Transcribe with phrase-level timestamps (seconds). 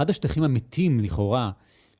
[0.00, 1.50] אחד השטחים המתים, לכאורה,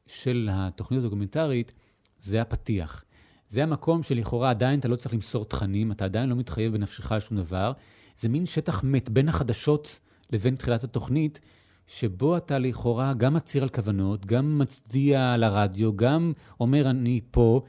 [0.06, 1.72] של התוכנית הדוקומנטרית,
[2.20, 3.04] זה הפתיח.
[3.48, 7.20] זה המקום שלכאורה עדיין אתה לא צריך למסור תכנים, אתה עדיין לא מתחייב בנפשך על
[7.20, 7.72] שום דבר.
[8.18, 10.00] זה מין שטח מת בין החדשות
[10.32, 11.40] לבין תחילת התוכנית,
[11.86, 17.62] שבו אתה לכאורה גם מצהיר על כוונות, גם מצדיע לרדיו, גם אומר אני פה,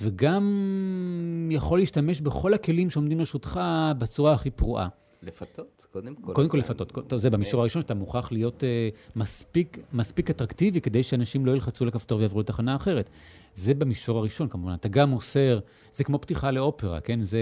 [0.00, 3.60] וגם יכול להשתמש בכל הכלים שעומדים לרשותך
[3.98, 4.88] בצורה הכי פרועה.
[5.22, 6.32] לפתות, קודם כל.
[6.32, 6.92] קודם כל לפתות.
[7.08, 11.84] טוב, זה במישור הראשון, שאתה מוכרח להיות uh, מספיק, מספיק אטרקטיבי כדי שאנשים לא ילחצו
[11.84, 13.10] לכפתור ויעברו לתחנה אחרת.
[13.54, 14.74] זה במישור הראשון, כמובן.
[14.74, 15.58] אתה גם מוסר,
[15.92, 17.20] זה כמו פתיחה לאופרה, כן?
[17.20, 17.40] זה...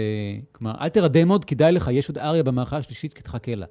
[0.51, 3.65] כלומר, אל תרדם עוד, כדאי לך, יש עוד אריה במערכה השלישית, תחכה לה.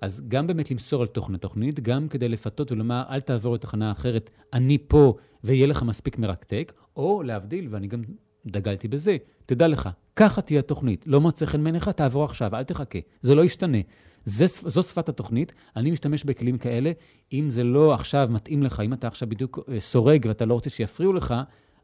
[0.00, 4.30] אז גם באמת למסור על תוכן התוכנית, גם כדי לפתות ולומר, אל תעבור לתחנה אחרת,
[4.52, 8.02] אני פה, ויהיה לך מספיק מרתק, או להבדיל, ואני גם
[8.46, 9.16] דגלתי בזה,
[9.46, 13.44] תדע לך, ככה תהיה התוכנית, לא מוצא חן בעיניך, תעבור עכשיו, אל תחכה, זה לא
[13.44, 13.78] ישתנה.
[14.24, 16.92] זה, זו שפת התוכנית, אני משתמש בכלים כאלה.
[17.32, 20.70] אם זה לא עכשיו מתאים לך, אם אתה עכשיו בדיוק אה, סורג ואתה לא רוצה
[20.70, 21.34] שיפריעו לך,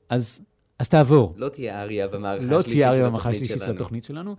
[0.09, 0.41] אז,
[0.79, 1.35] אז תעבור.
[1.37, 4.37] לא תהיה אריה במערכה לא השלישית לא תהיה אריה במערכה השלישית של התוכנית שלנו.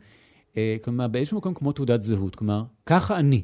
[0.82, 2.36] כלומר, באיזשהו מקום כמו תעודת זהות.
[2.36, 3.44] כלומר, ככה אני.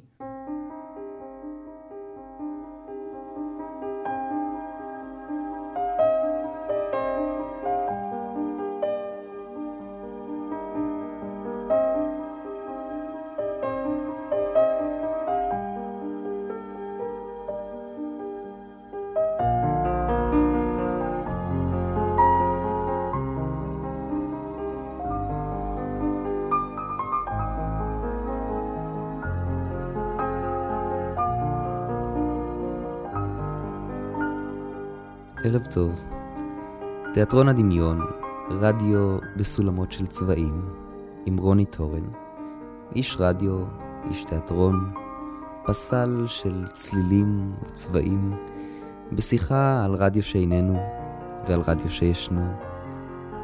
[35.48, 36.08] ערב טוב.
[37.14, 38.02] תיאטרון הדמיון,
[38.50, 40.62] רדיו בסולמות של צבעים,
[41.26, 42.04] עם רוני טורן.
[42.96, 43.64] איש רדיו,
[44.10, 44.92] איש תיאטרון,
[45.66, 48.34] פסל של צלילים וצבעים,
[49.14, 50.80] בשיחה על רדיו שאיננו
[51.48, 52.48] ועל רדיו שישנו,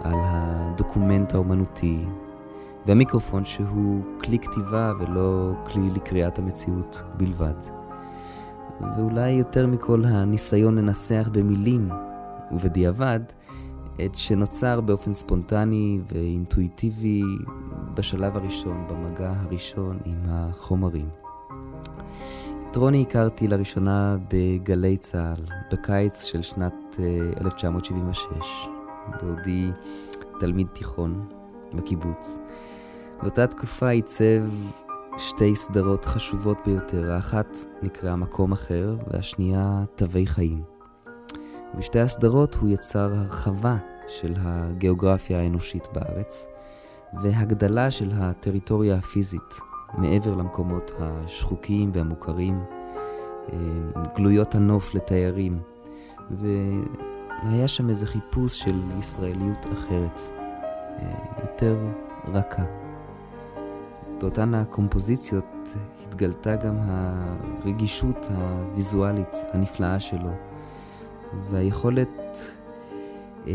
[0.02, 2.06] על הדוקומנט האומנותי
[2.86, 7.83] והמיקרופון שהוא כלי כתיבה ולא כלי לקריאת המציאות בלבד.
[8.98, 11.90] ואולי יותר מכל הניסיון לנסח במילים
[12.52, 13.20] ובדיעבד
[14.06, 17.22] את שנוצר באופן ספונטני ואינטואיטיבי
[17.94, 21.10] בשלב הראשון, במגע הראשון עם החומרים.
[22.72, 27.00] את רוני הכרתי לראשונה בגלי צה"ל, בקיץ של שנת
[27.42, 29.72] 1976, אה, בעודי
[30.40, 31.28] תלמיד תיכון
[31.74, 32.38] בקיבוץ.
[33.22, 34.42] באותה תקופה עיצב
[35.18, 40.64] שתי סדרות חשובות ביותר, האחת נקראה מקום אחר והשנייה תווי חיים.
[41.78, 46.48] בשתי הסדרות הוא יצר הרחבה של הגיאוגרפיה האנושית בארץ
[47.22, 49.60] והגדלה של הטריטוריה הפיזית
[49.98, 52.64] מעבר למקומות השחוקים והמוכרים,
[53.54, 53.58] אה,
[54.16, 55.60] גלויות הנוף לתיירים,
[56.32, 60.22] והיה שם איזה חיפוש של ישראליות אחרת,
[61.00, 61.78] אה, יותר
[62.28, 62.83] רכה.
[64.24, 65.74] באותן הקומפוזיציות
[66.04, 70.30] התגלתה גם הרגישות הוויזואלית הנפלאה שלו,
[71.52, 72.38] והיכולת
[73.48, 73.54] אה,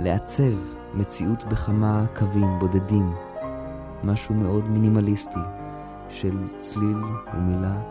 [0.00, 0.52] לעצב
[0.94, 3.12] מציאות בכמה קווים בודדים,
[4.04, 5.40] משהו מאוד מינימליסטי
[6.08, 6.98] של צליל
[7.34, 7.82] ומילה,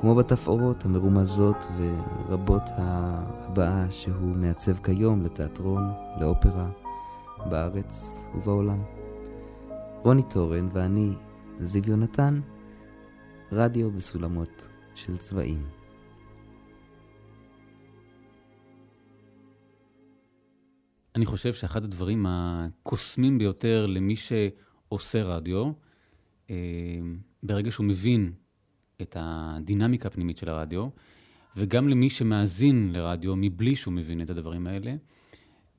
[0.00, 6.66] כמו בתפאורות המרומזות ורבות הבאה שהוא מעצב כיום לתיאטרון, לאופרה,
[7.50, 8.99] בארץ ובעולם.
[10.04, 11.10] רוני טורן ואני,
[11.60, 12.40] זיו יונתן,
[13.52, 15.66] רדיו בסולמות של צבעים.
[21.14, 25.72] אני חושב שאחד הדברים הקוסמים ביותר למי שעושה רדיו,
[26.50, 26.56] אה,
[27.42, 28.32] ברגע שהוא מבין
[29.02, 30.88] את הדינמיקה הפנימית של הרדיו,
[31.56, 34.94] וגם למי שמאזין לרדיו מבלי שהוא מבין את הדברים האלה,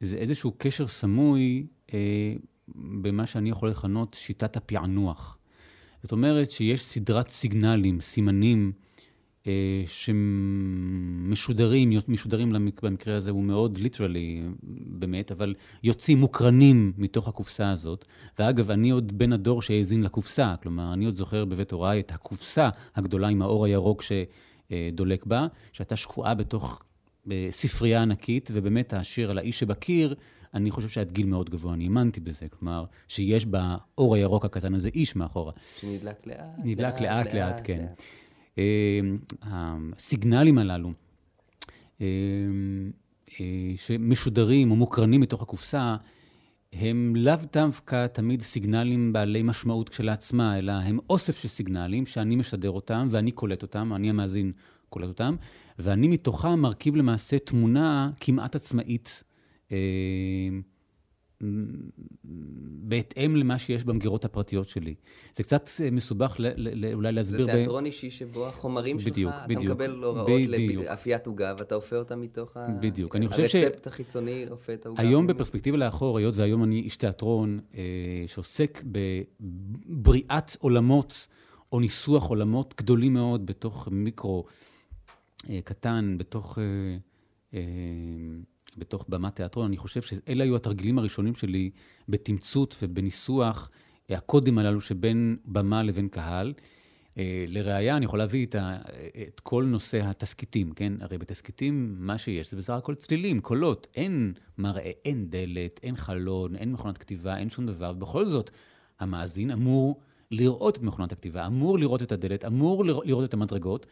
[0.01, 2.33] זה איזשהו קשר סמוי אה,
[2.75, 5.37] במה שאני יכול לכנות שיטת הפענוח.
[6.03, 8.71] זאת אומרת שיש סדרת סיגנלים, סימנים,
[9.47, 9.83] אה,
[11.27, 14.41] שמשודרים, משודרים במקרה הזה, הוא מאוד ליטרלי
[14.87, 18.07] באמת, אבל יוצאים, מוקרנים מתוך הקופסה הזאת.
[18.39, 22.69] ואגב, אני עוד בן הדור שהאזין לקופסה, כלומר, אני עוד זוכר בבית הוריי את הקופסה
[22.95, 26.81] הגדולה עם האור הירוק שדולק בה, שהייתה שקועה בתוך
[27.51, 30.15] ספרייה ענקית, ובאמת השיר על האיש שבקיר,
[30.53, 32.47] אני חושב שהיה גיל מאוד גבוה, אני האמנתי בזה.
[32.49, 35.53] כלומר, שיש באור הירוק הקטן הזה איש מאחורה.
[35.79, 36.37] שנדלק לאט.
[36.63, 37.85] נדלק לאט, לאט, לאט, כן.
[38.57, 40.91] אמ, הסיגנלים הללו,
[42.01, 42.05] אמ,
[43.39, 45.95] אה, שמשודרים או מוקרנים מתוך הקופסה,
[46.73, 52.71] הם לאו דווקא תמיד סיגנלים בעלי משמעות כשלעצמה, אלא הם אוסף של סיגנלים שאני משדר
[52.71, 54.51] אותם ואני קולט אותם, אני המאזין
[54.91, 55.35] קולט אותם,
[55.79, 59.23] ואני מתוכם מרכיב למעשה תמונה כמעט עצמאית.
[59.71, 59.77] אה,
[62.83, 64.95] בהתאם למה שיש במגירות הפרטיות שלי.
[65.35, 67.45] זה קצת אה, מסובך ל, ל, ל, אולי להסביר...
[67.45, 67.85] זה תיאטרון ב...
[67.85, 70.41] אישי שבו החומרים בדיוק, שלך, בדיוק, אתה מקבל הוראות
[70.75, 73.15] לאפיית עוגה, ואתה אופה אותם מתוך בדיוק.
[73.15, 73.17] ה...
[73.17, 73.87] אני חושב הרצפט ש...
[73.87, 75.01] החיצוני אופה את העוגה.
[75.01, 77.81] היום בפרספקטיבה לאחור, היות והיום אני איש תיאטרון אה,
[78.27, 81.27] שעוסק בבריאת עולמות,
[81.71, 84.70] או ניסוח עולמות גדולים מאוד בתוך מיקרו אה,
[85.63, 86.59] קטן, בתוך...
[86.59, 86.97] אה,
[87.53, 87.61] אה,
[88.77, 91.69] בתוך במת תיאטרון, אני חושב שאלה היו התרגילים הראשונים שלי
[92.09, 93.69] בתמצות ובניסוח
[94.11, 96.53] אה, הקודים הללו שבין במה לבין קהל.
[97.17, 98.77] אה, לראיה, אני יכול להביא את, ה,
[99.27, 100.93] את כל נושא התסכיתים, כן?
[100.99, 103.87] הרי בתסכיתים, מה שיש זה בסך הכל צלילים, קולות.
[103.95, 107.93] אין מראה, אין דלת, אין חלון, אין מכונת כתיבה, אין שום דבר.
[107.93, 108.51] בכל זאת,
[108.99, 110.01] המאזין אמור
[110.31, 113.85] לראות את מכונת הכתיבה, אמור לראות את הדלת, אמור לראות את המדרגות.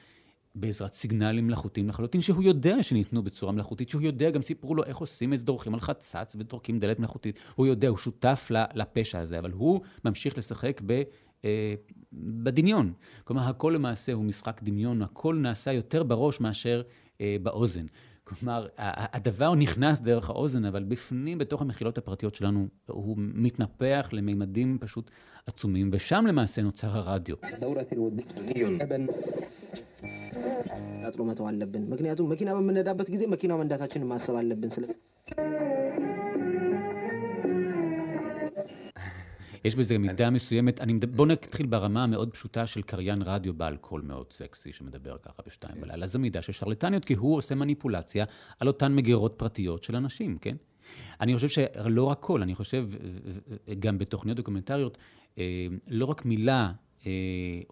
[0.55, 4.97] בעזרת סיגנלים מלאכותיים לחלוטין, שהוא יודע שניתנו בצורה מלאכותית, שהוא יודע, גם סיפרו לו איך
[4.97, 7.39] עושים את זה, דורכים על חצץ ודורקים דלת מלאכותית.
[7.55, 11.03] הוא יודע, הוא שותף לפשע הזה, אבל הוא ממשיך לשחק ב...
[11.45, 11.73] אה,
[12.13, 12.93] בדמיון.
[13.23, 16.81] כלומר, הכל למעשה הוא משחק דמיון, הכל נעשה יותר בראש מאשר
[17.21, 17.85] אה, באוזן.
[18.23, 25.11] כלומר, הדבר נכנס דרך האוזן, אבל בפנים, בתוך המחילות הפרטיות שלנו, הוא מתנפח למימדים פשוט
[25.45, 27.35] עצומים, ושם למעשה נוצר הרדיו.
[31.08, 34.84] አጥሮ መተው አለብን። ምክንያቱም መኪና በምንነዳበት ጊዜ መኪናው መንዳታችንን ማሰብ አለብን። ስለ
[39.64, 44.00] יש בזה מידה מסוימת, אני, בואו נתחיל ברמה המאוד פשוטה של קריין רדיו בעל קול
[44.00, 45.80] מאוד סקסי, שמדבר ככה בשתיים כן.
[45.80, 46.06] בלילה.
[46.06, 48.24] זו מידה של שרלטניות, כי הוא עושה מניפולציה
[48.60, 50.56] על אותן מגירות פרטיות של אנשים, כן?
[51.20, 52.88] אני חושב שלא רק קול, אני חושב,
[53.78, 54.98] גם בתוכניות דוקומנטריות,
[55.38, 56.72] אה, לא רק מילה אה,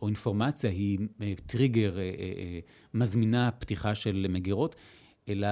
[0.01, 2.03] או אינפורמציה היא אה, טריגר, אה,
[2.93, 4.75] מזמינה פתיחה של מגירות,
[5.29, 5.47] אלא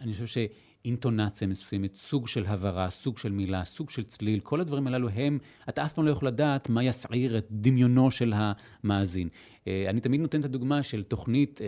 [0.00, 4.86] אני חושב שאינטונציה מסוימת, סוג של הברה, סוג של מילה, סוג של צליל, כל הדברים
[4.86, 5.38] הללו הם,
[5.68, 9.28] אתה אף פעם לא יכול לדעת מה יסעיר את דמיונו של המאזין.
[9.66, 11.60] אני תמיד נותן את הדוגמה של תוכנית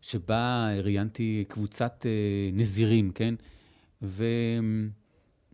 [0.00, 2.06] שבה ראיינתי קבוצת
[2.52, 3.34] נזירים, כן?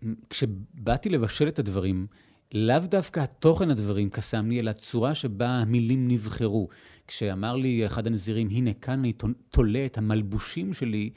[0.02, 2.06] וכשבאתי לבשל את הדברים,
[2.54, 6.68] לאו דווקא התוכן הדברים קסם לי, אלא הצורה שבה המילים נבחרו.
[7.06, 9.12] כשאמר לי אחד הנזירים, הנה, כאן אני
[9.50, 11.10] תולה את המלבושים שלי,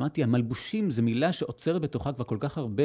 [0.00, 2.82] אמרתי, המלבושים זו מילה שעוצרת בתוכה כבר כל כך הרבה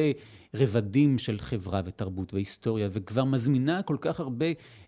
[0.53, 4.45] רבדים של חברה ותרבות והיסטוריה, וכבר מזמינה כל כך הרבה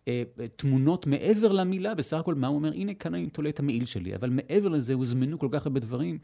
[0.08, 0.24] אה,
[0.56, 2.74] תמונות מעבר למילה, בסך הכל, מה הוא אומר?
[2.74, 6.18] הנה, כאן אני תולה את המעיל שלי, אבל מעבר לזה הוזמנו כל כך הרבה דברים.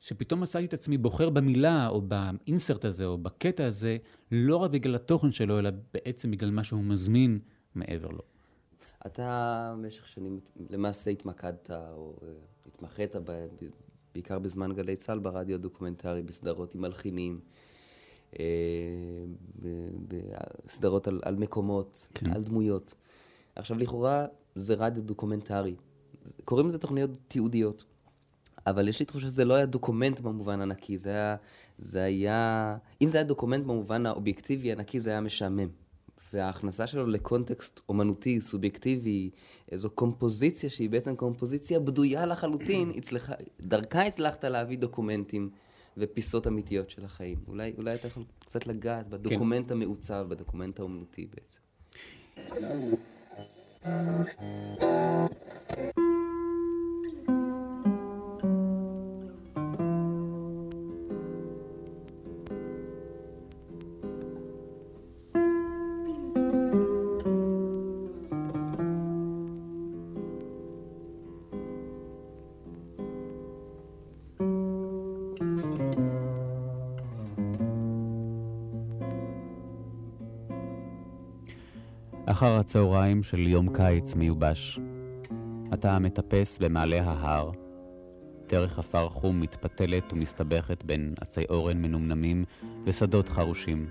[0.00, 3.96] שפתאום מצאתי את עצמי בוחר במילה, או באינסרט הזה, או בקטע הזה,
[4.32, 7.38] לא רק בגלל התוכן שלו, אלא בעצם בגלל מה שהוא מזמין
[7.74, 8.22] מעבר לו.
[9.06, 12.28] אתה במשך שנים למעשה התמקדת, או אה,
[12.66, 13.14] התמחית
[14.14, 17.40] בעיקר בזמן גלי צה"ל ברדיו הדוקומנטרי, בסדרות עם מלחינים,
[18.38, 18.44] אה,
[20.64, 22.32] בסדרות על, על מקומות, כן.
[22.32, 22.94] על דמויות.
[23.56, 25.74] עכשיו, לכאורה זה רדיו דוקומנטרי.
[26.44, 27.84] קוראים לזה תוכניות תיעודיות.
[28.70, 31.36] אבל יש לי תחושה שזה לא היה דוקומנט במובן הנקי, זה היה,
[31.78, 32.76] זה היה...
[33.02, 35.68] אם זה היה דוקומנט במובן האובייקטיבי הנקי, זה היה משעמם.
[36.32, 39.30] וההכנסה שלו לקונטקסט אומנותי, סובייקטיבי,
[39.72, 43.30] איזו קומפוזיציה שהיא בעצם קומפוזיציה בדויה לחלוטין, הצלח...
[43.60, 45.50] דרכה הצלחת להביא דוקומנטים
[45.96, 47.38] ופיסות אמיתיות של החיים.
[47.48, 49.74] אולי, אולי אתה יכול קצת לגעת בדוקומנט כן.
[49.74, 51.60] המעוצב, בדוקומנט האומנותי בעצם.
[82.30, 84.78] אחר הצהריים של יום קיץ מיובש.
[85.74, 87.50] אתה מטפס במעלה ההר.
[88.48, 92.44] דרך עפר חום מתפתלת ומסתבכת בין עצי אורן מנומנמים
[92.84, 93.86] ושדות חרושים.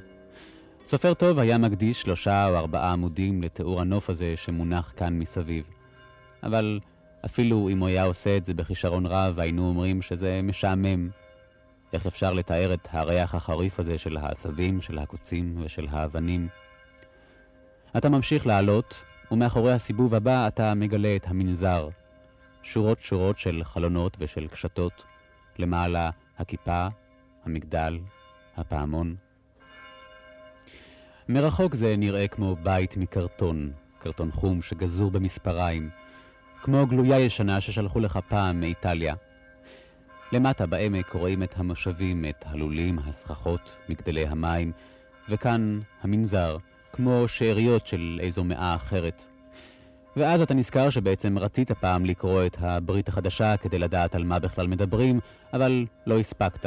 [0.83, 5.65] סופר טוב היה מקדיש שלושה או ארבעה עמודים לתיאור הנוף הזה שמונח כאן מסביב.
[6.43, 6.79] אבל
[7.25, 11.09] אפילו אם הוא היה עושה את זה בכישרון רב, היינו אומרים שזה משעמם.
[11.93, 16.47] איך אפשר לתאר את הריח החריף הזה של העשבים, של הקוצים ושל האבנים?
[17.97, 21.89] אתה ממשיך לעלות, ומאחורי הסיבוב הבא אתה מגלה את המנזר.
[22.63, 25.05] שורות שורות של חלונות ושל קשתות,
[25.59, 26.87] למעלה הכיפה,
[27.45, 27.99] המגדל,
[28.57, 29.15] הפעמון.
[31.29, 35.89] מרחוק זה נראה כמו בית מקרטון, קרטון חום שגזור במספריים.
[36.61, 39.15] כמו גלויה ישנה ששלחו לך פעם מאיטליה.
[40.31, 44.71] למטה בעמק רואים את המושבים, את הלולים, הסככות, מגדלי המים,
[45.29, 46.57] וכאן המנזר,
[46.93, 49.25] כמו שאריות של איזו מאה אחרת.
[50.17, 54.67] ואז אתה נזכר שבעצם רצית פעם לקרוא את הברית החדשה כדי לדעת על מה בכלל
[54.67, 55.19] מדברים,
[55.53, 56.65] אבל לא הספקת.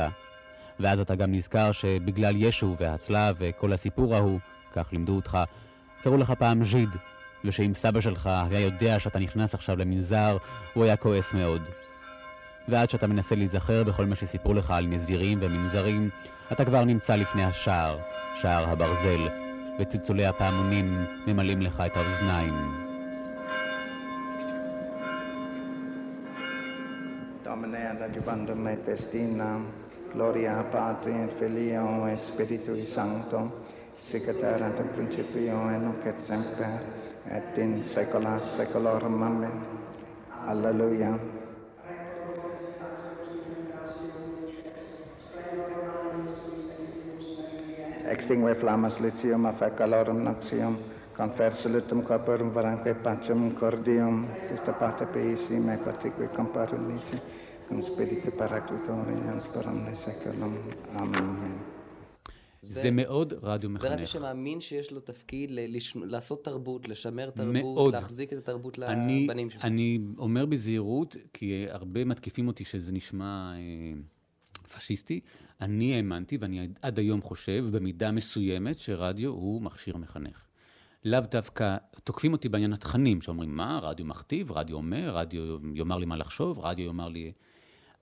[0.80, 4.38] ואז אתה גם נזכר שבגלל ישו והצלב וכל הסיפור ההוא,
[4.72, 5.38] כך לימדו אותך,
[6.02, 6.88] קראו לך פעם ז'יד,
[7.44, 10.36] ושאם סבא שלך היה יודע שאתה נכנס עכשיו למנזר,
[10.74, 11.62] הוא היה כועס מאוד.
[12.68, 16.10] ועד שאתה מנסה להיזכר בכל מה שסיפרו לך על נזירים ומנזרים,
[16.52, 17.98] אתה כבר נמצא לפני השער,
[18.40, 19.41] שער הברזל,
[19.78, 22.54] וצלצולי הפעמונים ממלאים לך את האוזניים.
[40.48, 41.31] Alleluia.
[48.22, 50.78] Extingue flammas litium a fecalorum noxium,
[51.16, 57.20] confer salutum corporum varanque pacem cordium, sista pater peisi me quatique comparum litium,
[57.66, 60.54] cum spiritu paraclitorians per omne seculum.
[60.96, 61.58] אמן.
[62.60, 63.88] זה מאוד רדיו מחנך.
[63.88, 65.96] זה רדיו שמאמין שיש לו תפקיד לש...
[65.96, 67.94] לעשות תרבות, לשמר תרבות, מאוד.
[67.94, 69.62] להחזיק את התרבות אני, לבנים שלו.
[69.62, 73.92] אני אומר בזהירות, כי הרבה מתקיפים אותי שזה נשמע אה,
[74.72, 75.20] פשיסטי.
[75.60, 80.44] אני האמנתי, ואני עד היום חושב, במידה מסוימת, שרדיו הוא מכשיר מחנך.
[81.04, 86.06] לאו דווקא, תוקפים אותי בעניין התכנים, שאומרים, מה, רדיו מכתיב, רדיו אומר, רדיו יאמר לי
[86.06, 87.32] מה לחשוב, רדיו יאמר לי...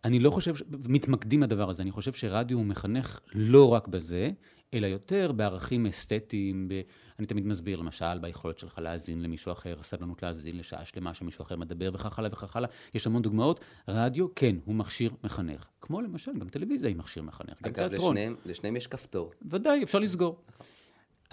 [0.04, 0.54] אני לא חושב,
[0.88, 4.30] מתמקדים בדבר הזה, אני חושב שרדיו הוא מחנך לא רק בזה,
[4.74, 6.80] אלא יותר בערכים אסתטיים, ב...
[7.18, 11.56] אני תמיד מסביר, למשל, ביכולת שלך להאזין למישהו אחר, סבלנות להאזין לשעה שלמה שמישהו אחר
[11.56, 13.60] מדבר וכך הלאה וכך הלאה, יש המון דוגמאות.
[13.88, 15.68] רדיו, כן, הוא מכשיר מחנך.
[15.80, 17.58] כמו למשל, גם טלוויזיה היא מכשיר מחנך.
[17.62, 19.32] אגב, לשניהם, לשניהם יש כפתור.
[19.50, 20.38] ודאי, אפשר לסגור.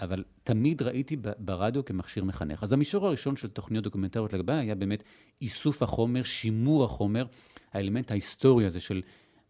[0.00, 2.62] אבל תמיד ראיתי ברדיו כמכשיר מחנך.
[2.62, 5.02] אז המישור הראשון של תוכניות דוקומנטריות לגבי היה באמת
[5.40, 7.26] איסוף החומר, שימור החומר,
[7.72, 9.02] האלמנט ההיסטורי הזה של,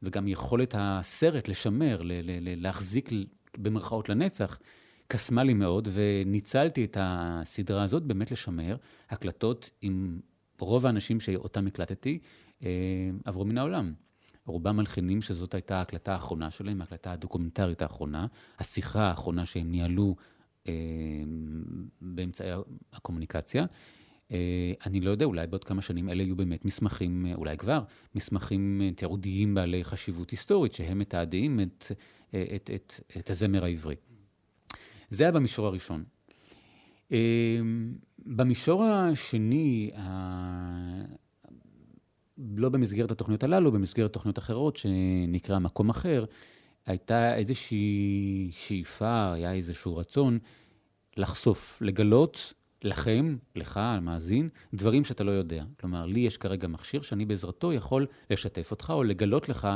[0.02, 3.11] וגם יכולת הסרט לשמר, ל- ל- ל- להחזיק
[3.56, 4.58] במרכאות לנצח,
[5.08, 8.76] קסמה לי מאוד, וניצלתי את הסדרה הזאת באמת לשמר
[9.10, 10.20] הקלטות עם
[10.60, 12.18] רוב האנשים שאותם הקלטתי,
[12.64, 12.70] אה,
[13.24, 13.92] עברו מן העולם.
[14.46, 18.26] רובם מלחינים שזאת הייתה ההקלטה האחרונה שלהם, ההקלטה הדוקומנטרית האחרונה,
[18.58, 20.16] השיחה האחרונה שהם ניהלו
[20.68, 20.72] אה,
[22.00, 22.50] באמצעי
[22.92, 23.64] הקומוניקציה.
[24.32, 27.82] אה, אני לא יודע, אולי בעוד כמה שנים אלה יהיו באמת מסמכים, אה, אולי כבר,
[28.14, 31.92] מסמכים אה, תיעודיים בעלי חשיבות היסטורית, שהם מתעדים את,
[32.30, 33.97] את, את, את הזמר העברי.
[35.11, 36.04] זה היה במישור הראשון.
[38.26, 39.90] במישור השני,
[42.38, 46.25] לא במסגרת התוכניות הללו, במסגרת תוכניות אחרות, שנקרא מקום אחר,
[46.87, 50.38] הייתה איזושהי שאיפה, היה איזשהו רצון
[51.16, 55.64] לחשוף, לגלות לכם, לך, המאזין, דברים שאתה לא יודע.
[55.80, 59.68] כלומר, לי יש כרגע מכשיר שאני בעזרתו יכול לשתף אותך או לגלות לך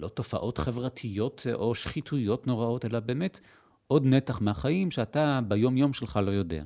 [0.00, 3.40] לא תופעות חברתיות או שחיתויות נוראות, אלא באמת
[3.86, 6.62] עוד נתח מהחיים שאתה ביום-יום שלך לא יודע.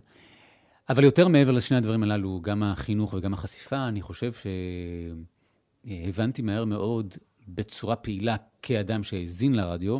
[0.88, 4.32] אבל יותר מעבר לשני הדברים הללו, גם החינוך וגם החשיפה, אני חושב
[5.84, 7.14] שהבנתי מהר מאוד,
[7.48, 9.98] בצורה פעילה, כאדם שהאזין לרדיו,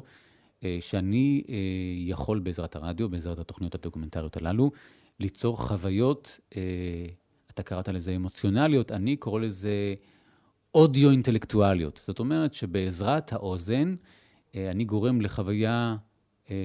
[0.81, 1.55] שאני אה,
[1.97, 4.71] יכול בעזרת הרדיו, בעזרת התוכניות הדוקומנטריות הללו,
[5.23, 6.61] ליצור חוויות, אה,
[7.51, 9.95] אתה קראת לזה אמוציונליות, אני קורא לזה
[10.75, 12.01] אודיו-אינטלקטואליות.
[12.07, 13.95] זאת אומרת שבעזרת האוזן,
[14.55, 15.97] אה, אני גורם לחוויה
[16.51, 16.57] אה,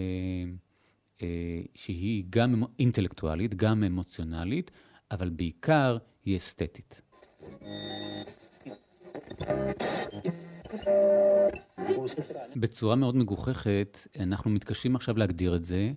[1.75, 4.71] שהיא גם אינטלקטואלית, גם אמוציונלית,
[5.11, 7.01] אבל בעיקר היא אסתטית.
[12.55, 15.91] בצורה מאוד מגוחכת, אנחנו מתקשים עכשיו להגדיר את זה,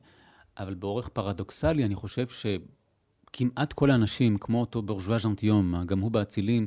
[0.60, 6.66] אבל באורך פרדוקסלי, אני חושב שכמעט כל האנשים, כמו אותו בורז'ואה ז'נטיום, גם הוא באצילים,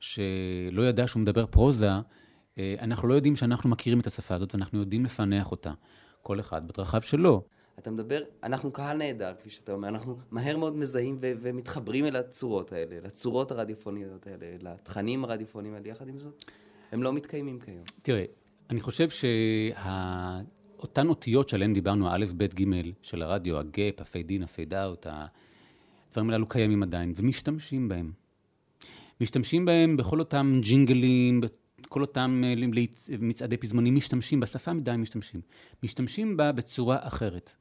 [0.00, 1.90] שלא ידע שהוא מדבר פרוזה,
[2.58, 5.72] אה, אנחנו לא יודעים שאנחנו מכירים את השפה הזאת ואנחנו יודעים לפענח אותה.
[6.22, 7.42] כל אחד בדרכיו שלו.
[7.78, 12.16] אתה מדבר, אנחנו קהל נהדר, כפי שאתה אומר, אנחנו מהר מאוד מזהים ו- ומתחברים אל
[12.16, 16.44] הצורות האלה, לצורות הרדיופוניות האלה, לתכנים הרדיופוניים האלה, יחד עם זאת,
[16.92, 17.84] הם לא מתקיימים כיום.
[18.02, 18.24] תראה,
[18.70, 20.40] אני חושב שה...
[20.82, 24.48] אותן אותיות שעליהן דיברנו, א', ב', ג' של הרדיו, ה gap, ה fade in, ה
[24.48, 28.12] fade out, הדברים הללו קיימים עדיין, ומשתמשים בהם.
[29.20, 32.54] משתמשים בהם בכל אותם ג'ינגלים, בכל אותם אה,
[33.18, 35.40] מצעדי פזמונים, משתמשים, בשפה מדי משתמשים.
[35.82, 37.54] משתמשים בה בצורה אחרת.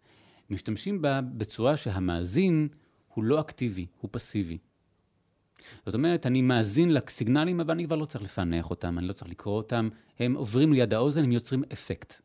[0.49, 2.67] משתמשים בה בצורה שהמאזין
[3.13, 4.57] הוא לא אקטיבי, הוא פסיבי.
[5.85, 9.29] זאת אומרת, אני מאזין לסיגנלים, אבל אני כבר לא צריך לפענח אותם, אני לא צריך
[9.29, 12.21] לקרוא אותם, הם עוברים ליד האוזן, הם יוצרים אפקט.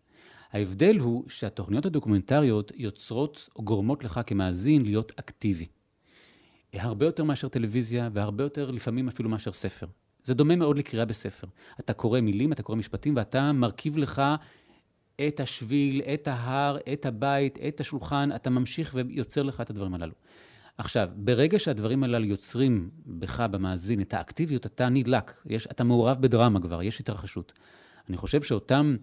[0.54, 5.66] ההבדל הוא שהתוכניות הדוקומנטריות יוצרות או גורמות לך כמאזין להיות אקטיבי.
[6.73, 9.87] הרבה יותר מאשר טלוויזיה, והרבה יותר לפעמים אפילו מאשר ספר.
[10.25, 11.46] זה דומה מאוד לקריאה בספר.
[11.80, 14.23] אתה קורא מילים, אתה קורא משפטים, ואתה מרכיב לך
[15.28, 20.14] את השביל, את ההר, את הבית, את השולחן, אתה ממשיך ויוצר לך את הדברים הללו.
[20.78, 26.61] עכשיו, ברגע שהדברים הללו יוצרים בך, במאזין, את האקטיביות, אתה נדלק, יש, אתה מעורב בדרמה
[26.61, 27.52] כבר, יש התרחשות.
[28.08, 28.96] אני חושב שאותם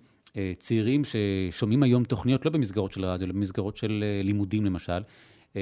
[0.59, 5.01] צעירים ששומעים היום תוכניות, לא במסגרות של רדיו, אלא במסגרות של אה, לימודים למשל,
[5.55, 5.61] אה,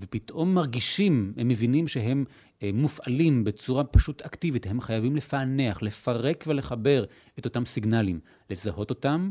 [0.00, 2.24] ופתאום מרגישים, הם מבינים שהם
[2.62, 7.04] אה, מופעלים בצורה פשוט אקטיבית, הם חייבים לפענח, לפרק ולחבר
[7.38, 8.20] את אותם סיגנלים,
[8.50, 9.30] לזהות אותם,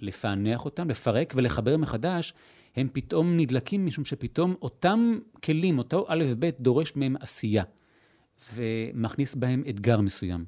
[0.00, 2.34] לפענח אותם, לפרק ולחבר מחדש,
[2.76, 7.64] הם פתאום נדלקים משום שפתאום אותם כלים, אותו א' ב' דורש מהם עשייה,
[8.54, 10.44] ומכניס בהם אתגר מסוים,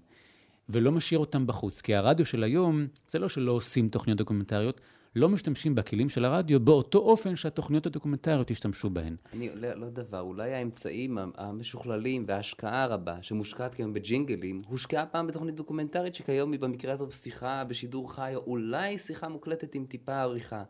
[0.68, 1.80] ולא משאיר אותם בחוץ.
[1.80, 4.80] כי הרדיו של היום, זה לא שלא עושים תוכניות דוקומנטריות,
[5.16, 9.16] לא משתמשים בכלים של הרדיו באותו אופן שהתוכניות הדוקומנטריות השתמשו בהן.
[9.32, 15.54] אני, לא, לא דבר, אולי האמצעים המשוכללים וההשקעה הרבה שמושקעת כיום בג'ינגלים, הושקעה פעם בתוכנית
[15.54, 20.62] דוקומנטרית שכיום היא במקרה הטוב שיחה בשידור חי, או אולי שיחה מוקלטת עם טיפה עריכה.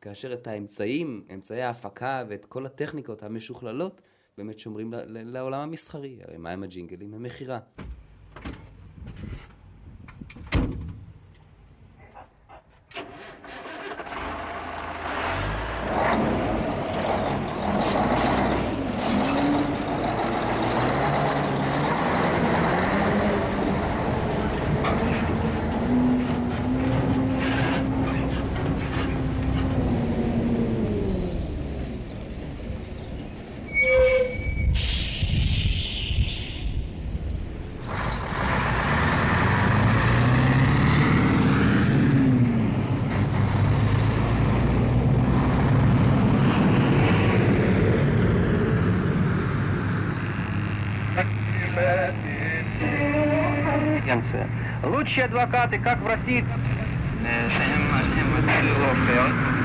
[0.00, 4.00] כאשר את האמצעים, אמצעי ההפקה ואת כל הטכניקות המשוכללות,
[4.38, 6.18] באמת שומרים לעולם המסחרי.
[6.22, 7.14] הרי מה הם הג'ינגלים?
[7.14, 7.58] הם מכירה.
[10.56, 10.85] you
[55.22, 56.44] адвокаты, как в России.
[59.16, 59.55] disappear.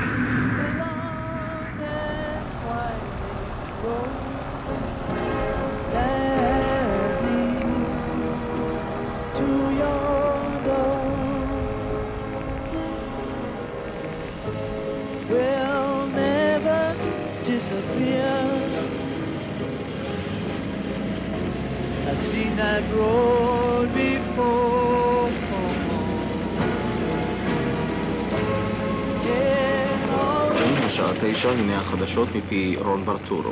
[32.02, 33.50] הנה החדשות מפי רון ברטורו.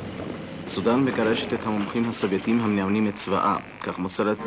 [0.67, 4.39] סודאן מגרשת את המומחים הסובייטים המנהלים את צבאה, כך מוסרת...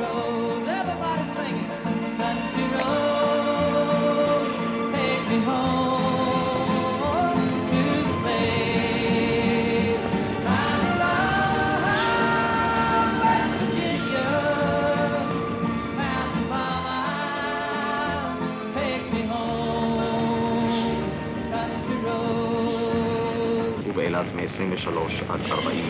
[24.44, 25.86] ובאילת מ-23 עד 40.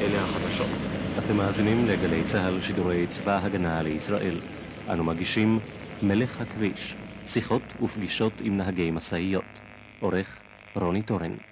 [0.00, 0.66] אלה החדשות.
[1.18, 4.40] אתם מאזינים לגלי צה"ל שידורי צבא הגנה לישראל.
[4.88, 5.58] אנו מגישים
[6.02, 9.60] מלך הכביש, שיחות ופגישות עם נהגי משאיות.
[10.00, 10.38] עורך
[10.76, 11.49] רוני טורן.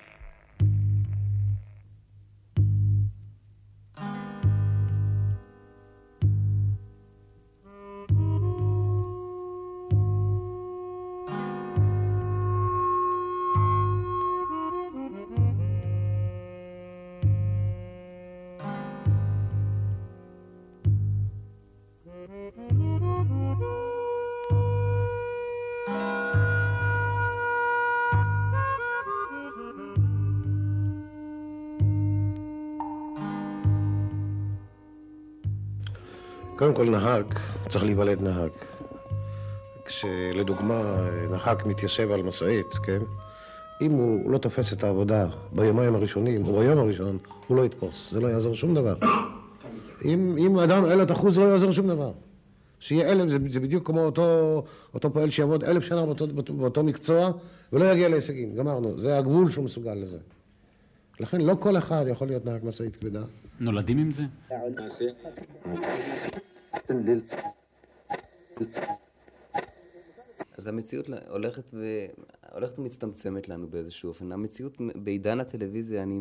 [36.79, 37.35] כל נהג,
[37.69, 38.51] צריך להיוולד נהג.
[39.85, 42.99] כשלדוגמה נהג מתיישב על משאית, כן?
[43.81, 48.21] אם הוא לא תופס את העבודה ביומיים הראשונים או ביום הראשון, הוא לא יתפוס, זה
[48.21, 48.97] לא יעזור שום דבר.
[50.05, 52.13] אם, אם אדם אין לו את אחוז, זה לא יעזור שום דבר.
[52.81, 54.63] שיהיה אלף, זה, זה בדיוק כמו אותו,
[54.95, 57.31] אותו פועל שיעבוד אלף שנה באותו, באותו, באותו מקצוע
[57.73, 60.19] ולא יגיע להישגים, גמרנו, זה הגבול שהוא מסוגל לזה.
[61.21, 63.23] לכן לא כל אחד יכול להיות נהג משאית כבדה.
[63.61, 64.23] נולדים עם זה?
[70.57, 72.07] אז המציאות הולכת, ו...
[72.53, 74.33] הולכת ומצטמצמת לנו באיזשהו אופן.
[74.33, 76.21] המציאות בעידן הטלוויזיה, אני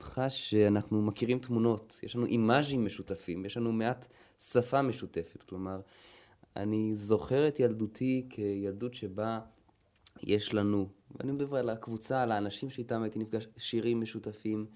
[0.00, 4.06] חש שאנחנו מכירים תמונות, יש לנו אימאז'ים משותפים, יש לנו מעט
[4.38, 5.42] שפה משותפת.
[5.42, 5.80] כלומר,
[6.56, 9.40] אני זוכר את ילדותי כילדות שבה
[10.22, 14.66] יש לנו, ואני מדבר על הקבוצה, על האנשים שאיתם הייתי נפגש, שירים משותפים,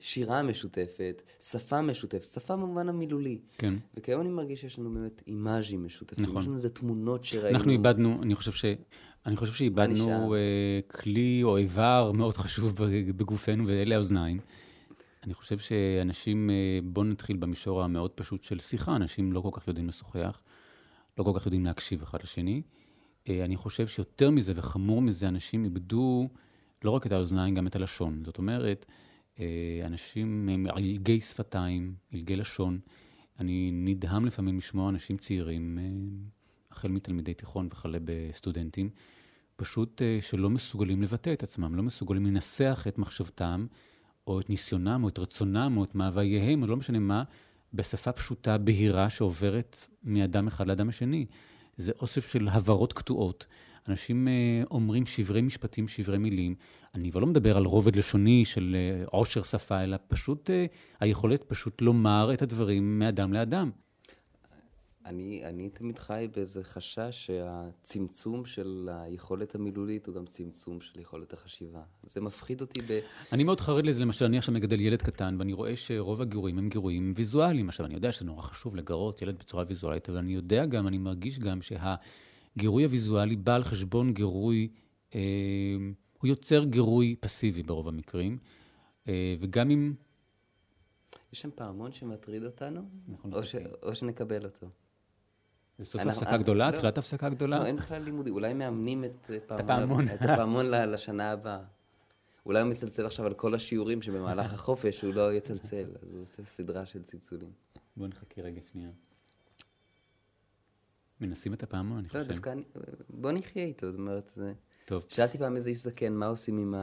[0.00, 3.38] שירה משותפת, שפה משותפת, שפה במובן המילולי.
[3.58, 3.74] כן.
[3.94, 6.24] וכיום אני מרגיש שיש לנו באמת אימאז'ים משותפים.
[6.24, 6.42] נכון.
[6.42, 7.58] יש לנו איזה תמונות שראינו.
[7.58, 8.64] אנחנו איבדנו, אני חושב ש...
[9.26, 10.40] אני חושב שאיבדנו אה,
[10.86, 12.74] כלי או איבר מאוד חשוב
[13.16, 14.40] בגופנו, ואלה האוזניים.
[15.24, 19.68] אני חושב שאנשים, אה, בואו נתחיל במישור המאוד פשוט של שיחה, אנשים לא כל כך
[19.68, 20.42] יודעים לשוחח,
[21.18, 22.62] לא כל כך יודעים להקשיב אחד לשני.
[23.28, 26.28] אה, אני חושב שיותר מזה וחמור מזה, אנשים איבדו
[26.84, 28.22] לא רק את האוזניים, גם את הלשון.
[28.24, 28.94] זאת אומרת, אה,
[29.84, 32.80] אנשים הם עילגי שפתיים, עילגי לשון.
[33.40, 35.84] אני נדהם לפעמים לשמוע אנשים צעירים, אה,
[36.70, 38.90] החל מתלמידי תיכון וכלה בסטודנטים,
[39.56, 43.66] פשוט שלא מסוגלים לבטא את עצמם, לא מסוגלים לנסח את מחשבתם,
[44.26, 47.22] או את ניסיונם, או את רצונם, או את מאווייהם, או לא משנה מה,
[47.74, 51.26] בשפה פשוטה, בהירה, שעוברת מאדם אחד לאדם השני.
[51.76, 53.46] זה אוסף של הברות קטועות.
[53.88, 56.54] אנשים אה, אומרים שברי משפטים, שברי מילים.
[56.94, 60.66] אני כבר לא מדבר על רובד לשוני של אה, עושר שפה, אלא פשוט אה,
[61.00, 63.70] היכולת פשוט לומר את הדברים מאדם לאדם.
[65.08, 71.32] אני, אני תמיד חי באיזה חשש שהצמצום של היכולת המילולית הוא גם צמצום של יכולת
[71.32, 71.80] החשיבה.
[72.06, 73.00] זה מפחיד אותי ב...
[73.32, 76.68] אני מאוד חרד לזה, למשל, אני עכשיו מגדל ילד קטן, ואני רואה שרוב הגירויים הם
[76.68, 77.68] גירויים ויזואליים.
[77.68, 80.98] עכשיו, אני יודע שזה נורא חשוב לגרות ילד בצורה ויזואלית, אבל אני יודע גם, אני
[80.98, 81.60] מרגיש גם
[82.58, 84.68] שהגירוי הוויזואלי בא על חשבון גירוי,
[85.14, 85.20] אה,
[86.18, 88.38] הוא יוצר גירוי פסיבי ברוב המקרים,
[89.08, 89.94] אה, וגם אם...
[91.32, 92.80] יש שם פעמון שמטריד אותנו,
[93.32, 93.54] או, ש...
[93.82, 94.66] או שנקבל אותו.
[95.78, 96.72] זה סוף הפסקה גדולה?
[96.72, 97.00] תחילת לא.
[97.00, 97.58] הפסקה גדולה?
[97.58, 98.30] לא, אין בכלל לימודי.
[98.30, 100.04] אולי מאמנים את הפעמון.
[100.04, 101.62] את הפעמון לשנה הבאה.
[102.46, 106.44] אולי הוא מצלצל עכשיו על כל השיעורים שבמהלך החופש הוא לא יצלצל, אז הוא עושה
[106.44, 107.50] סדרה של צלצולים.
[107.96, 108.90] בוא נחכה רגע שנייה.
[111.20, 112.18] מנסים את הפעמון, אני לא, חושב.
[112.20, 112.54] לא, דווקא,
[113.10, 114.52] בוא נחיה איתו, זאת אומרת, זה...
[114.84, 115.04] טוב.
[115.08, 116.74] שאלתי פעם איזה איש זקן, מה עושים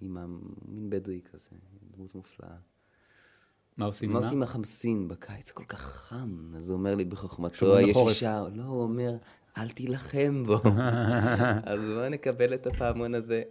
[0.00, 1.48] עם המין בדואי כזה,
[1.96, 2.56] דמות מופלאה.
[3.76, 4.20] מה עושים מה?
[4.20, 5.50] מה עושים עם החמסין בקיץ?
[5.50, 6.52] כל כך חם.
[6.56, 9.16] אז הוא אומר לי בחוכמתו הישישה, לא, הוא אומר,
[9.58, 10.60] אל תילחם בו.
[11.72, 13.42] אז בוא נקבל את הפעמון הזה.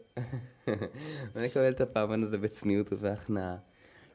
[1.34, 3.56] בוא נקבל את הפעמון הזה בצניעות ובהכנעה.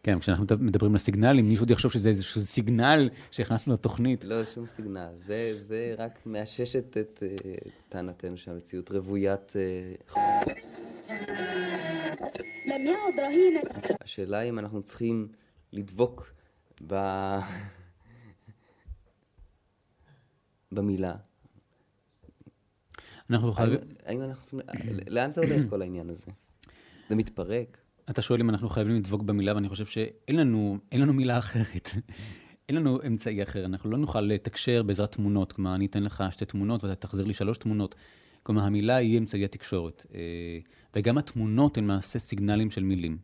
[0.03, 4.25] כן, כשאנחנו מדברים על סיגנלים, מישהו עוד יחשוב שזה איזשהו סיגנל שהכנסנו לתוכנית.
[4.25, 5.09] לא, שום סיגנל.
[5.19, 9.53] זה, זה רק מאששת את uh, טענתנו שהמציאות רוויית...
[9.53, 10.19] Uh...
[14.01, 15.29] השאלה אם אנחנו צריכים
[15.73, 16.33] לדבוק
[16.87, 16.95] ב...
[20.73, 21.15] במילה.
[23.31, 23.79] אנחנו חייבים...
[24.05, 24.61] האם אנחנו צריכים...
[25.09, 26.31] לאן זה הולך כל העניין הזה?
[27.09, 27.79] זה מתפרק?
[28.11, 31.89] אתה שואל אם אנחנו חייבים לדבוק במילה, ואני חושב שאין לנו, לנו מילה אחרת.
[32.69, 35.53] אין לנו אמצעי אחר, אנחנו לא נוכל לתקשר בעזרת תמונות.
[35.53, 37.95] כלומר, אני אתן לך שתי תמונות ואתה תחזיר לי שלוש תמונות.
[38.43, 40.07] כלומר, המילה היא אמצעי התקשורת.
[40.15, 40.21] אה,
[40.95, 43.19] וגם התמונות הן מעשה סיגנלים של מילים.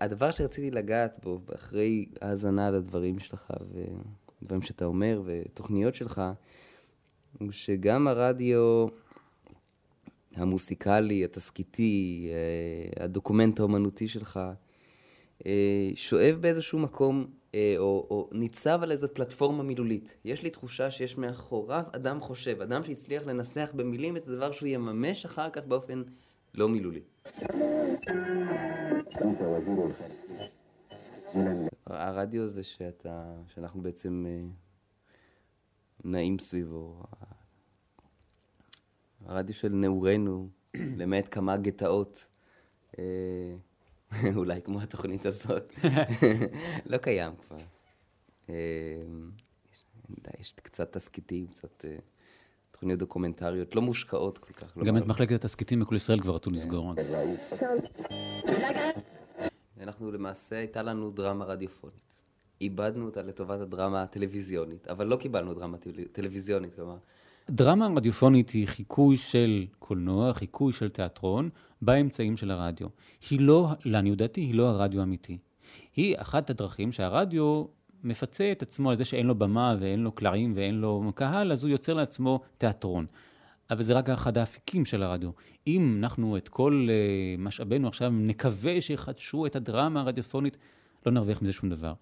[0.00, 3.50] הדבר שרציתי לגעת בו, אחרי האזנה לדברים שלך
[4.42, 6.22] ודברים שאתה אומר ותוכניות שלך,
[7.38, 8.86] הוא שגם הרדיו
[10.36, 14.40] המוסיקלי, התסכיתי, אה, הדוקומנט האומנותי שלך,
[15.46, 20.16] אה, שואב באיזשהו מקום, אה, או, או ניצב על איזו פלטפורמה מילולית.
[20.24, 25.24] יש לי תחושה שיש מאחוריו אדם חושב, אדם שהצליח לנסח במילים את הדבר שהוא יממש
[25.24, 26.02] אחר כך באופן
[26.54, 27.00] לא מילולי.
[31.86, 34.26] הרדיו זה שאתה, שאנחנו בעצם
[36.04, 37.02] נעים סביבו.
[39.26, 42.26] הרדיו של נעורינו, למעט כמה גטאות,
[42.98, 43.04] אה,
[44.36, 45.72] אולי כמו התוכנית הזאת,
[46.86, 47.58] לא קיים כבר.
[48.50, 48.54] אה,
[50.40, 51.84] יש קצת תסכיתים, קצת...
[52.78, 54.76] תוכניות דוקומנטריות לא מושקעות כל כך.
[54.76, 56.94] לא גם את מחלקת התסכיתים בכל ישראל כבר רצו לסגור.
[59.80, 62.22] אנחנו למעשה, הייתה לנו דרמה רדיופונית.
[62.60, 65.76] איבדנו אותה לטובת הדרמה הטלוויזיונית, אבל לא קיבלנו דרמה
[66.12, 66.96] טלוויזיונית, כלומר.
[67.50, 71.48] דרמה רדיופונית היא חיקוי של קולנוע, חיקוי של תיאטרון,
[71.82, 72.86] באמצעים של הרדיו.
[73.30, 75.38] היא לא, לעניות דעתי, היא לא הרדיו האמיתי.
[75.96, 77.64] היא אחת הדרכים שהרדיו
[78.04, 81.64] מפצה את עצמו על זה שאין לו במה ואין לו קלעים ואין לו קהל, אז
[81.64, 83.06] הוא יוצר לעצמו תיאטרון.
[83.70, 85.30] אבל זה רק אחד האפיקים של הרדיו.
[85.66, 90.56] אם אנחנו את כל uh, משאבינו עכשיו נקווה שיחדשו את הדרמה הרדיופונית,
[91.06, 91.92] לא נרוויח מזה שום דבר.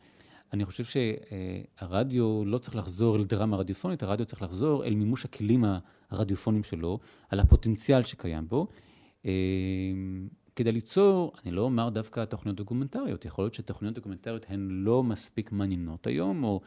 [0.56, 5.64] אני חושב שהרדיו לא צריך לחזור אל דרמה רדיופונית, הרדיו צריך לחזור אל מימוש הכלים
[6.10, 8.66] הרדיופוניים שלו, על הפוטנציאל שקיים בו.
[9.22, 9.26] Uh,
[10.56, 15.52] כדי ליצור, אני לא אומר דווקא תוכניות דוקומנטריות, יכול להיות שתוכניות דוקומנטריות הן לא מספיק
[15.52, 16.60] מעניינות היום, או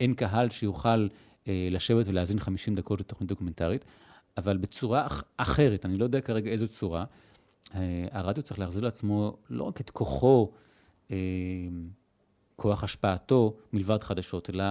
[0.00, 1.08] אין קהל שיוכל
[1.48, 3.84] אה, לשבת ולהאזין 50 דקות לתוכנית דוקומנטרית,
[4.36, 7.04] אבל בצורה אח, אחרת, אני לא יודע כרגע איזו צורה,
[7.74, 10.50] אה, הרדיו צריך להחזיר לעצמו לא רק את כוחו,
[11.10, 11.16] אה,
[12.56, 14.64] כוח השפעתו מלבד חדשות, אלא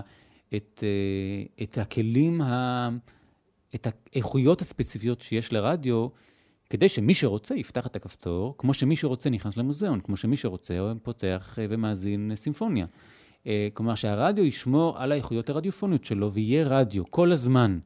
[0.55, 2.89] את, אה, את הכלים, ה,
[3.75, 6.07] את האיכויות הספציפיות שיש לרדיו,
[6.69, 11.57] כדי שמי שרוצה יפתח את הכפתור, כמו שמי שרוצה נכנס למוזיאון, כמו שמי שרוצה פותח
[11.69, 12.85] ומאזין סימפוניה.
[13.73, 17.79] כלומר שהרדיו ישמור על האיכויות הרדיופוניות שלו ויהיה רדיו כל הזמן.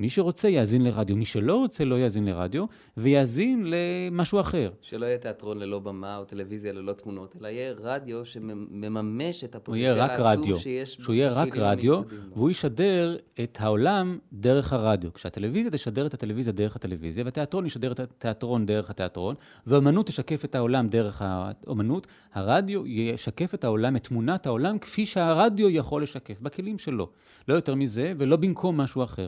[0.00, 2.64] מי שרוצה יאזין לרדיו, מי שלא רוצה לא יאזין לרדיו,
[2.96, 4.70] ויאזין למשהו אחר.
[4.80, 10.00] שלא יהיה תיאטרון ללא במה או טלוויזיה ללא תמונות, אלא יהיה רדיו שמממש את הפוטנציאל
[10.00, 10.94] העצום שיש.
[10.94, 12.00] שהוא יהיה רק רדיו,
[12.34, 15.12] והוא ישדר את העולם דרך הרדיו.
[15.12, 19.34] כשהטלוויזיה תשדר את הטלוויזיה דרך הטלוויזיה, והתיאטרון ישדר את התיאטרון דרך התיאטרון,
[19.66, 25.70] והאמנות תשקף את העולם דרך האמנות, הרדיו ישקף את העולם, את תמונת העולם, כפי שהרדיו
[25.70, 27.08] יכול לשקף, בכלים שלו.
[27.48, 29.26] לא יותר מזה, ולא במקום משהו אחר.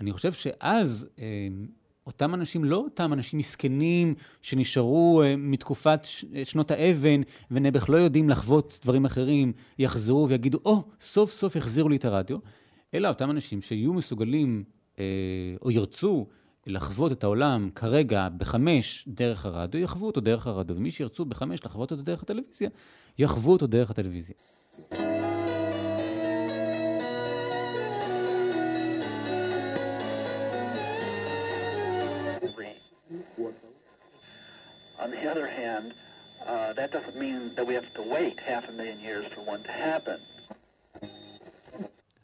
[0.00, 1.48] אני חושב שאז אה,
[2.06, 6.00] אותם אנשים, לא אותם אנשים מסכנים שנשארו אה, מתקופת
[6.44, 11.88] שנות האבן ונעבך לא יודעים לחוות דברים אחרים, יחזרו ויגידו, או, oh, סוף סוף החזירו
[11.88, 12.38] לי את הרדיו,
[12.94, 14.64] אלא אותם אנשים שיהיו מסוגלים
[14.98, 15.04] אה,
[15.62, 16.26] או ירצו
[16.66, 21.90] לחוות את העולם כרגע בחמש דרך הרדיו, יחוו אותו דרך הרדיו, ומי שירצו בחמש לחוות
[21.90, 22.68] אותו דרך הטלוויזיה,
[23.18, 24.34] יחוו אותו דרך הטלוויזיה.
[35.04, 35.88] On the other hand,
[36.46, 39.62] uh, that doesn't mean that we have to wait half a million years for one
[39.68, 40.18] to happen.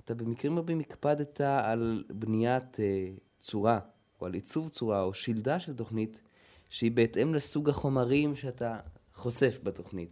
[0.05, 2.81] אתה במקרים רבים הקפדת על בניית uh,
[3.39, 3.81] צורה,
[4.21, 6.21] או על עיצוב צורה, או שלדה של תוכנית,
[6.69, 8.79] שהיא בהתאם לסוג החומרים שאתה
[9.15, 10.11] חושף בתוכנית.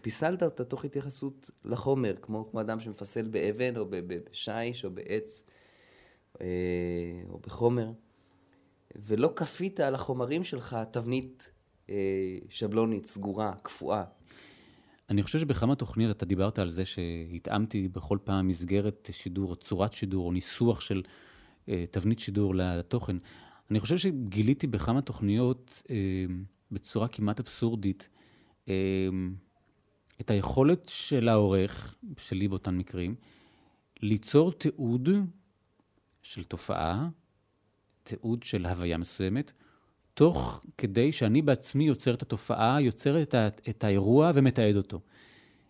[0.00, 5.42] פיסלת אותה תוך התייחסות לחומר, כמו, כמו אדם שמפסל באבן, או בשיש, או בעץ,
[6.40, 6.46] אה,
[7.28, 7.90] או בחומר.
[8.96, 11.50] ולא כפית על החומרים שלך תבנית
[11.90, 11.94] אה,
[12.48, 14.04] שבלונית, סגורה, קפואה.
[15.10, 19.92] אני חושב שבכמה תוכניות אתה דיברת על זה שהתאמתי בכל פעם מסגרת שידור, או צורת
[19.92, 21.02] שידור, או ניסוח של
[21.68, 23.16] אה, תבנית שידור לתוכן.
[23.70, 25.96] אני חושב שגיליתי בכמה תוכניות אה,
[26.70, 28.08] בצורה כמעט אבסורדית
[28.68, 28.74] אה,
[30.20, 33.14] את היכולת של העורך, שלי באותן מקרים,
[34.02, 35.08] ליצור תיעוד
[36.22, 37.08] של תופעה
[38.08, 39.52] תיעוד של הוויה מסוימת,
[40.14, 45.00] תוך כדי שאני בעצמי יוצר את התופעה, יוצר את, ה, את האירוע ומתעד אותו.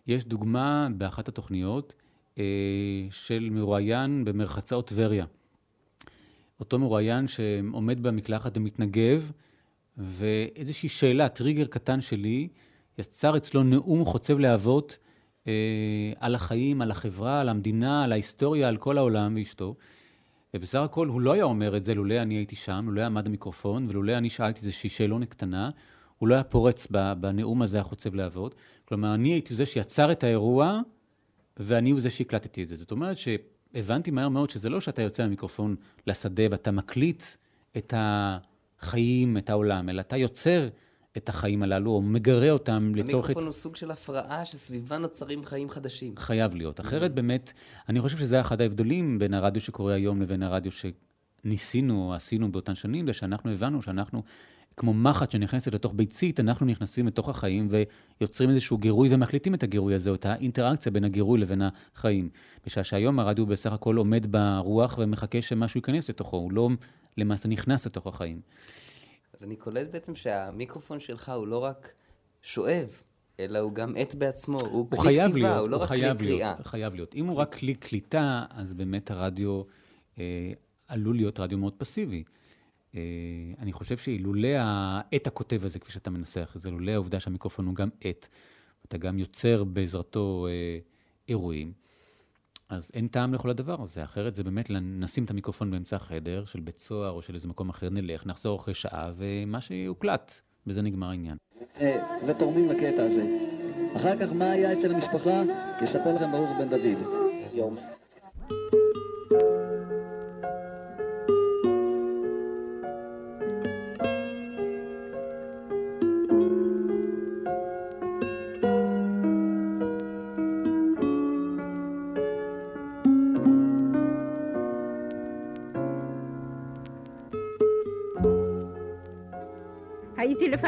[0.07, 1.93] יש דוגמה באחת התוכניות
[2.37, 2.43] אה,
[3.11, 5.25] של מרואיין במרחצאות טבריה.
[6.59, 9.31] אותו מרואיין שעומד במקלחת ומתנגב,
[9.97, 12.47] ואיזושהי שאלה, טריגר קטן שלי,
[12.97, 14.97] יצר אצלו נאום חוצב להבות
[15.47, 15.53] אה,
[16.19, 19.75] על החיים, על החברה, על המדינה, על ההיסטוריה, על כל העולם ואשתו.
[20.53, 23.85] ובסך הכל הוא לא היה אומר את זה לולא אני הייתי שם, לולא עמד המיקרופון,
[23.89, 25.69] ולולא אני שאלתי איזושהי שאלונת קטנה,
[26.17, 26.87] הוא לא היה פורץ
[27.19, 28.55] בנאום הזה החוצב להבות.
[28.85, 30.81] כלומר, אני הייתי זה שיצר את האירוע,
[31.57, 32.75] ואני הוא זה שהקלטתי את זה.
[32.75, 35.75] זאת אומרת שהבנתי מהר מאוד שזה לא שאתה יוצא מהמיקרופון
[36.07, 37.23] לשדה ואתה מקליט
[37.77, 40.67] את החיים, את העולם, אלא אתה יוצר
[41.17, 43.25] את החיים הללו, או מגרה אותם לצורך...
[43.25, 46.13] המיקרופון הוא סוג של הפרעה שסביבה נוצרים חיים חדשים.
[46.17, 46.79] חייב להיות.
[46.79, 47.53] אחרת באמת,
[47.89, 53.07] אני חושב שזה אחד ההבדלים בין הרדיו שקורה היום לבין הרדיו שניסינו עשינו באותן שנים,
[53.07, 54.23] זה שאנחנו הבנו שאנחנו,
[54.77, 57.69] כמו מחט שנכנסת לתוך ביצית, אנחנו נכנסים לתוך החיים
[58.21, 61.61] ויוצרים איזשהו גירוי ומקליטים את הגירוי הזה, או את האינטראקציה בין הגירוי לבין
[61.95, 62.29] החיים.
[62.65, 66.69] בשעה שהיום הרדיו בסך הכל עומד ברוח ומחכה שמשהו ייכנס לתוכו, הוא לא
[67.17, 68.41] למעשה נכנס לתוך החיים.
[69.39, 71.93] אז אני קולט בעצם שהמיקרופון שלך הוא לא רק
[72.41, 73.01] שואב,
[73.39, 76.17] אלא הוא גם עט בעצמו, הוא, הוא כלי כתיבה, להיות, הוא לא הוא רק כלי
[76.17, 76.55] קריאה.
[76.55, 77.15] הוא חייב להיות.
[77.15, 79.63] אם הוא רק כלי קליטה, אז באמת הרדיו
[80.17, 80.51] אה,
[80.87, 82.23] עלול להיות רדיו מאוד פסיבי.
[82.95, 83.01] אה,
[83.59, 87.75] אני חושב שאילולא העט הכותב הזה, כפי שאתה מנסח את זה, לולא העובדה שהמיקרופון הוא
[87.75, 88.27] גם עט,
[88.87, 90.79] אתה גם יוצר בעזרתו אה,
[91.29, 91.73] אירועים,
[92.69, 96.59] אז אין טעם לכל הדבר הזה, אחרת זה באמת נשים את המיקרופון באמצע החדר של
[96.59, 101.09] בית סוהר או של איזה מקום אחר, נלך, נחזור אחרי שעה, ומה שיוקלט, בזה נגמר
[101.09, 101.37] העניין.
[101.81, 103.25] אה, ותורמים לקטע הזה.
[103.95, 105.43] אחר כך מה היה אצל המשפחה?
[105.83, 106.97] יספר לכם ברוך בן דוד.
[107.53, 107.77] יום.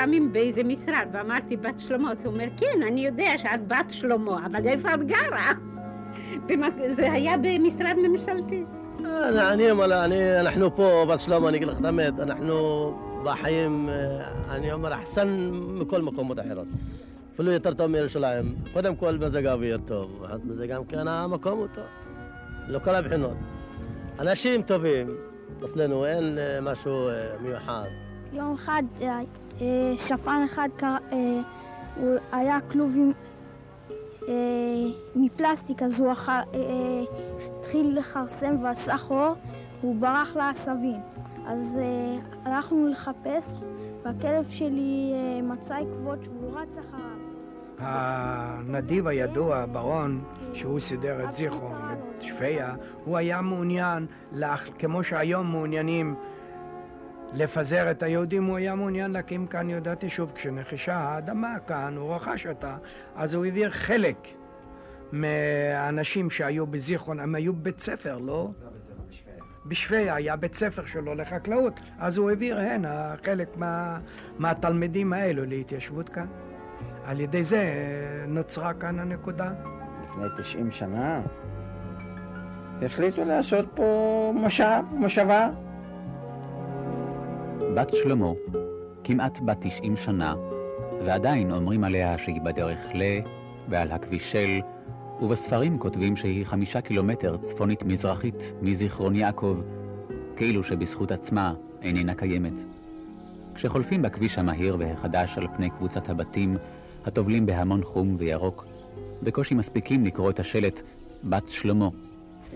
[0.02, 4.46] לפעמים באיזה משרד ואמרתי בת שלמה, אז הוא אומר, כן, אני יודע שאת בת שלמה,
[4.46, 5.52] אבל איפה את גרה?
[6.98, 8.64] זה היה במשרד ממשלתי.
[9.52, 10.06] אני אומר,
[10.40, 12.56] אנחנו פה, בת שלמה, אני אגיד לך את האמת, אנחנו
[13.24, 13.90] בחיים,
[14.50, 16.68] אני אומר, אחסן מכל מקומות אחרות.
[17.34, 18.56] אפילו יותר טוב מירושלים.
[18.74, 21.86] קודם כל מזג האוויר טוב, אז מזה גם כן המקום הוא טוב.
[22.68, 23.38] לכל הבחינות.
[24.20, 25.16] אנשים טובים,
[25.66, 27.10] אצלנו אין משהו
[27.42, 28.11] מיוחד.
[28.34, 28.84] יום אחד
[30.08, 30.98] שפן אחד קרא,
[31.96, 33.12] הוא היה כלוב עם,
[35.16, 36.14] מפלסטיק, אז הוא
[37.60, 39.34] התחיל לכרסם ועשה חור,
[39.82, 41.00] הוא ברח לעשבים.
[41.48, 41.80] אז
[42.46, 43.46] הלכנו לחפש,
[44.04, 45.14] והכלב שלי
[45.44, 47.02] מצא עקבות שהוא רץ אחריו.
[47.80, 54.06] הנדיב הידוע, ברון, שהוא סידר את זיכרון ואת שפיה, הוא היה מעוניין,
[54.80, 56.16] כמו שהיום מעוניינים
[57.34, 60.32] לפזר את היהודים, הוא היה מעוניין להקים כאן יהודת יישוב.
[60.36, 62.78] כשנחשה האדמה כאן, הוא רכש אותה,
[63.16, 64.28] אז הוא העביר חלק
[65.12, 68.50] מהאנשים שהיו בזיכרון, הם היו בית ספר, לא?
[69.66, 74.00] בשפיה היה בית ספר שלו לחקלאות, אז הוא העביר הנה חלק מה,
[74.38, 76.28] מהתלמידים האלו להתיישבות כאן.
[77.06, 77.74] על ידי זה
[78.28, 79.52] נוצרה כאן הנקודה.
[80.04, 81.22] לפני 90 שנה
[82.82, 85.50] החליטו לעשות פה מושב, מושבה.
[87.76, 88.32] בת שלמה,
[89.04, 90.36] כמעט בת 90 שנה,
[91.06, 93.04] ועדיין אומרים עליה שהיא בדרך ל...
[93.70, 94.60] ועל הכביש של,
[95.22, 99.58] ובספרים כותבים שהיא חמישה קילומטר צפונית-מזרחית מזיכרון יעקב,
[100.36, 102.54] כאילו שבזכות עצמה איננה קיימת.
[103.56, 106.58] כשחולפים בכביש המהיר והחדש על פני קבוצת הבתים,
[107.06, 108.66] הטובלים בהמון חום וירוק,
[109.24, 110.82] בקושי מספיקים לקרוא את השלט
[111.24, 111.90] בת שלמה.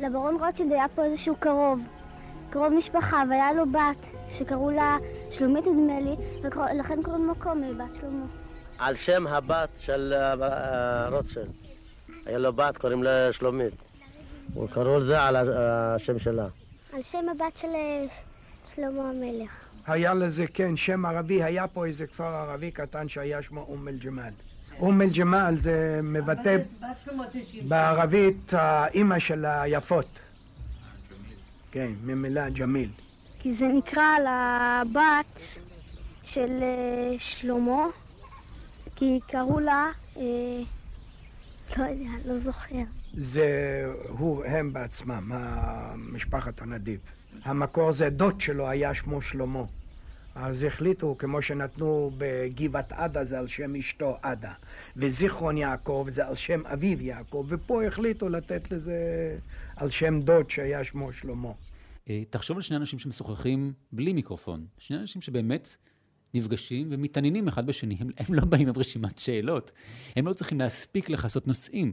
[0.01, 1.79] לברון רוטשילד היה פה איזשהו קרוב,
[2.49, 4.97] קרוב משפחה, והיה לו בת שקראו לה
[5.31, 8.25] שלומית נדמה לי, ולכן קוראים לו קומל, בת שלמה.
[8.79, 10.13] על שם הבת של
[11.11, 11.51] רוטשילד.
[12.25, 13.73] היה לו בת, קוראים לה שלומית.
[14.53, 16.47] הוא קראו לזה על השם שלה.
[16.93, 17.67] על שם הבת של
[18.75, 19.51] שלמה המלך.
[19.87, 24.33] היה לזה, כן, שם ערבי, היה פה איזה כפר ערבי קטן שהיה שמו אום אל-ג'מאל.
[24.79, 26.57] אום אל-ג'מאל זה מבטא
[27.67, 30.05] בערבית האימא של היפות.
[31.75, 32.89] כן, ממילה ג'מיל.
[33.39, 35.39] כי זה נקרא על הבת
[36.23, 36.63] של
[37.17, 37.87] שלמה,
[38.95, 40.21] כי קראו לה, אה,
[41.77, 42.83] לא יודע, לא זוכר.
[43.13, 43.47] זה
[44.07, 45.31] הוא, הם בעצמם,
[45.95, 46.99] משפחת הנדיב.
[47.43, 49.63] המקור זה דוד שלו היה שמו שלמה.
[50.35, 54.53] אז החליטו, כמו שנתנו בגבעת עדה זה על שם אשתו עדה,
[54.97, 58.97] וזיכרון יעקב זה על שם אביו יעקב, ופה החליטו לתת לזה
[59.75, 61.51] על שם דוד שהיה שמו שלמה.
[62.29, 64.65] תחשוב על שני אנשים שמשוחחים בלי מיקרופון.
[64.77, 65.77] שני אנשים שבאמת
[66.33, 67.97] נפגשים ומתעניינים אחד בשני.
[67.99, 69.71] הם, הם לא באים עם רשימת שאלות.
[70.15, 71.91] הם לא צריכים להספיק לכסות נושאים.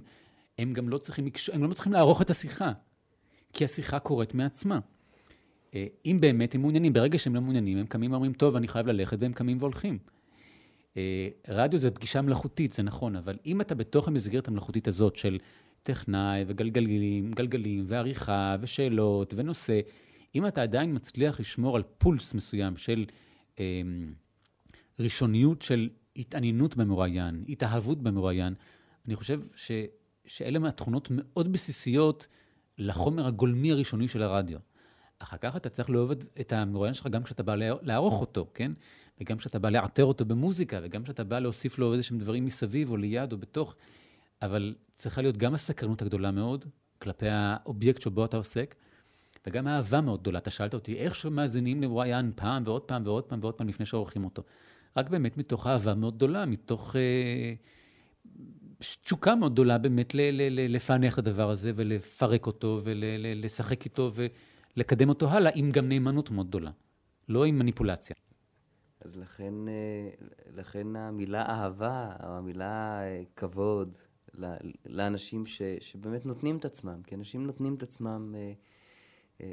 [0.58, 2.72] הם גם לא צריכים, הם לא צריכים לערוך את השיחה,
[3.52, 4.78] כי השיחה קורית מעצמה.
[6.06, 9.16] אם באמת הם מעוניינים, ברגע שהם לא מעוניינים, הם קמים ואומרים, טוב, אני חייב ללכת,
[9.20, 9.98] והם קמים והולכים.
[11.48, 15.38] רדיו זה פגישה מלאכותית, זה נכון, אבל אם אתה בתוך המסגרת המלאכותית הזאת של
[15.82, 19.80] טכנאי וגלגלים, גלגלים ועריכה ושאלות ונושא,
[20.34, 23.04] אם אתה עדיין מצליח לשמור על פולס מסוים של
[23.58, 23.82] אה,
[24.98, 28.54] ראשוניות של התעניינות במרואיין, התאהבות במרואיין,
[29.06, 29.72] אני חושב ש,
[30.26, 32.26] שאלה מהתכונות מאוד בסיסיות
[32.78, 34.58] לחומר הגולמי הראשוני של הרדיו.
[35.18, 38.72] אחר כך אתה צריך לאהוב את המרואיין שלך גם כשאתה בא לערוך אותו, כן?
[39.20, 42.90] וגם כשאתה בא לעטר אותו במוזיקה, וגם כשאתה בא להוסיף לו איזה שהם דברים מסביב
[42.90, 43.76] או ליד או בתוך,
[44.42, 46.64] אבל צריכה להיות גם הסקרנות הגדולה מאוד
[46.98, 48.74] כלפי האובייקט שבו אתה עוסק,
[49.46, 50.38] וגם האהבה מאוד גדולה.
[50.38, 54.24] אתה שאלת אותי, איך שמאזינים לרואיין פעם ועוד פעם ועוד פעם ועוד פעם לפני שעורכים
[54.24, 54.42] אותו?
[54.96, 57.54] רק באמת מתוך אהבה מאוד גדולה, מתוך אה,
[58.78, 64.10] תשוקה מאוד גדולה באמת ל- ל- ל- לפענח את הדבר הזה ולפרק אותו ולשחק איתו
[64.76, 66.70] ולקדם אותו הלאה, עם גם נאמנות מאוד גדולה,
[67.28, 68.16] לא עם מניפולציה.
[69.00, 69.54] אז לכן,
[70.54, 73.00] לכן המילה אהבה, או המילה
[73.36, 73.96] כבוד,
[74.86, 78.34] לאנשים ש, שבאמת נותנים את עצמם, כי אנשים נותנים את עצמם,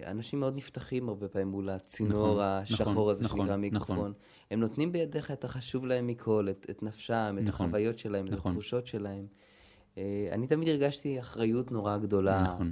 [0.05, 3.95] אנשים מאוד נפתחים הרבה פעמים מול הצינור נכון, השחור נכון, הזה נכון, שנקרא מיקרופון.
[3.95, 4.13] נכון.
[4.51, 8.51] הם נותנים בידיך את החשוב להם מכל, את, את נפשם, את נכון, החוויות שלהם, נכון.
[8.51, 9.27] את התחושות שלהם.
[10.31, 12.43] אני תמיד הרגשתי אחריות נורא גדולה.
[12.43, 12.71] נכון.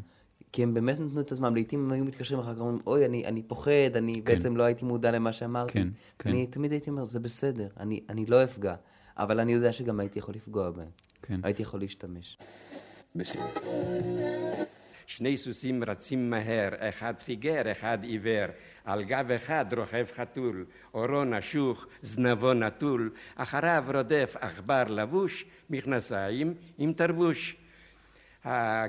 [0.51, 3.25] כי הם באמת נתנו את הזמן, לעיתים הם היו מתקשרים אחר כך, אומרים, אוי, אני,
[3.25, 4.21] אני פוחד, אני כן.
[4.23, 5.73] בעצם לא הייתי מודע למה שאמרתי.
[5.73, 5.87] כן,
[6.19, 6.29] כן.
[6.29, 8.75] אני תמיד הייתי אומר, זה בסדר, אני, אני לא אפגע,
[9.17, 10.89] אבל אני יודע שגם הייתי יכול לפגוע בהם.
[11.22, 11.39] כן.
[11.43, 12.38] הייתי יכול להשתמש.
[15.07, 18.45] שני סוסים רצים מהר, אחד חיגר, אחד עיוור,
[18.86, 26.93] על גב אחד רוכב חתול, עורו נשוך, זנבו נטול, אחריו רודף עכבר לבוש, מכנסיים עם
[26.93, 27.55] תרבוש.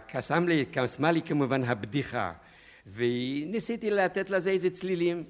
[0.07, 2.33] קסם לי, קסמה לי כמובן הבדיחה,
[2.87, 5.25] וניסיתי לתת לזה איזה צלילים.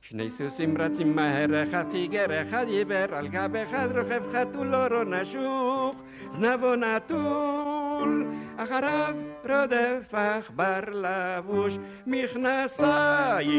[0.00, 5.96] שני סוסים רצים מהר, אחד חיגר, אחד עיוור, על גב אחד רוכב חתול, אורו נשוך,
[6.30, 8.26] זנבו נטול,
[8.56, 9.14] אחריו
[9.48, 13.52] רודף עכבר לבוש, מכנסיים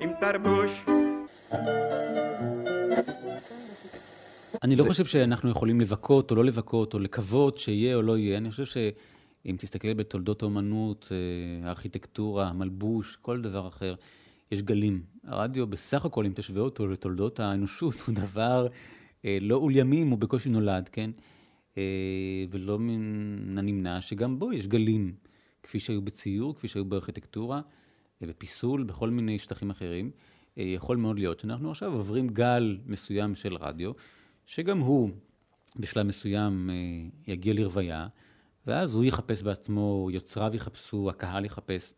[0.00, 0.84] עם תרבוש.
[4.62, 8.38] אני לא חושב שאנחנו יכולים לבכות או לא לבכות, או לקוות שיהיה או לא יהיה.
[8.38, 11.16] אני חושב שאם תסתכל בתולדות האומנות, אה,
[11.68, 13.94] הארכיטקטורה, המלבוש, כל דבר אחר,
[14.50, 15.02] יש גלים.
[15.24, 18.66] הרדיו, בסך הכל, אם תשווה אותו לתולדות האנושות, הוא דבר
[19.24, 21.10] אה, לא אול ימים, הוא בקושי נולד, כן?
[21.78, 21.82] אה,
[22.50, 25.14] ולא מן הנמנע שגם בו יש גלים,
[25.62, 27.60] כפי שהיו בציור, כפי שהיו בארכיטקטורה,
[28.20, 30.10] בפיסול, בכל מיני שטחים אחרים.
[30.56, 33.92] יכול מאוד להיות שאנחנו עכשיו עוברים גל מסוים של רדיו,
[34.46, 35.10] שגם הוא
[35.76, 36.70] בשלב מסוים
[37.26, 38.08] יגיע לרוויה,
[38.66, 41.94] ואז הוא יחפש בעצמו, יוצריו יחפשו, הקהל יחפש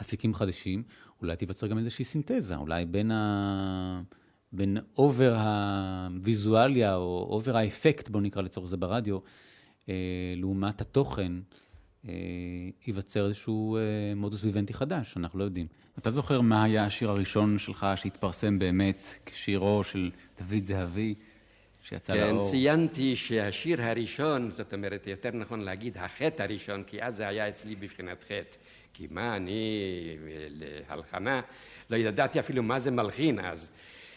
[0.00, 0.82] אפיקים חדשים,
[1.22, 4.02] אולי תיווצר גם איזושהי סינתזה, אולי בין, ה...
[4.52, 9.18] בין over הוויזואליה או over האפקט, בואו נקרא לצורך זה ברדיו,
[9.88, 9.94] אה,
[10.36, 11.32] לעומת התוכן,
[12.08, 12.12] אה,
[12.86, 13.82] ייווצר איזשהו אה,
[14.16, 15.66] מודוס ויוונדי חדש, אנחנו לא יודעים.
[15.98, 21.14] אתה זוכר מה היה השיר הראשון שלך שהתפרסם באמת כשירו של דוד זהבי?
[21.82, 22.44] שיצא כן, לאור.
[22.44, 27.48] כן, ציינתי שהשיר הראשון, זאת אומרת, יותר נכון להגיד החטא הראשון, כי אז זה היה
[27.48, 28.56] אצלי בבחינת חטא.
[28.92, 29.78] כי מה אני
[30.50, 31.40] להלחנה,
[31.90, 33.72] לא ידעתי אפילו מה זה מלחין אז.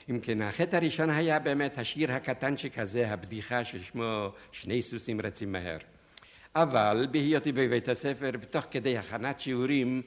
[0.09, 5.77] אם כן, החטא הראשון היה באמת השיר הקטנצ'יק הזה, הבדיחה ששמו שני סוסים רצים מהר.
[6.55, 10.01] אבל בהיותי בבית הספר, ותוך כדי הכנת שיעורים,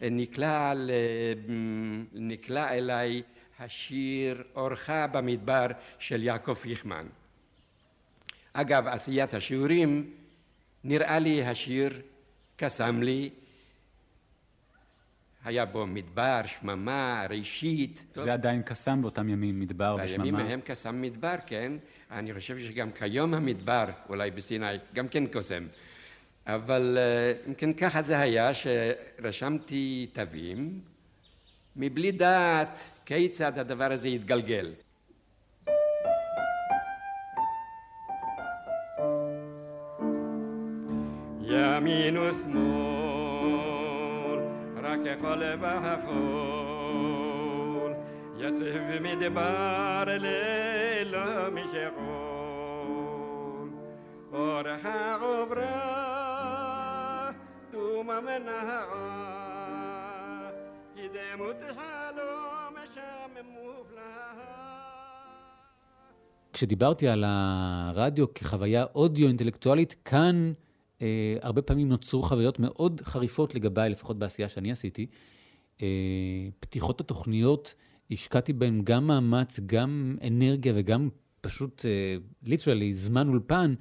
[0.00, 0.72] נקלע,
[2.12, 3.22] נקלע אליי
[3.58, 5.66] השיר אורחה במדבר
[5.98, 7.06] של יעקב פיכמן.
[8.52, 10.10] אגב, עשיית השיעורים,
[10.84, 12.00] נראה לי השיר
[12.56, 13.30] קסם לי,
[15.44, 18.06] היה בו מדבר, שממה, ראשית.
[18.14, 20.24] זה עדיין קסם באותם ימים, מדבר ושממה.
[20.24, 21.72] בימים ההם קסם מדבר, כן.
[22.10, 25.66] אני חושב שגם כיום המדבר, אולי בסיני, גם כן קוסם.
[26.46, 26.98] אבל
[27.48, 30.80] אם כן ככה זה היה, שרשמתי תווים,
[31.76, 34.72] מבלי דעת כיצד הדבר הזה יתגלגל.
[41.42, 42.97] ימין ושמאל,
[45.00, 46.72] רק יכול והחול,
[48.38, 48.64] יצב
[49.00, 52.48] מדבר ללא משכול,
[54.32, 54.86] אורך
[55.20, 56.10] עוברה,
[57.70, 59.24] תומה מנהרה,
[60.94, 62.74] קדמות חלום
[66.52, 70.52] כשדיברתי על הרדיו כחוויה אודיו-אינטלקטואלית, כאן
[71.40, 75.06] הרבה פעמים נוצרו חוויות מאוד חריפות לגביי, לפחות בעשייה שאני עשיתי.
[75.82, 77.74] אה, פתיחות התוכניות,
[78.10, 81.08] השקעתי בהן גם מאמץ, גם אנרגיה וגם
[81.40, 81.84] פשוט,
[82.42, 83.74] ליטרלי, אה, זמן אולפן,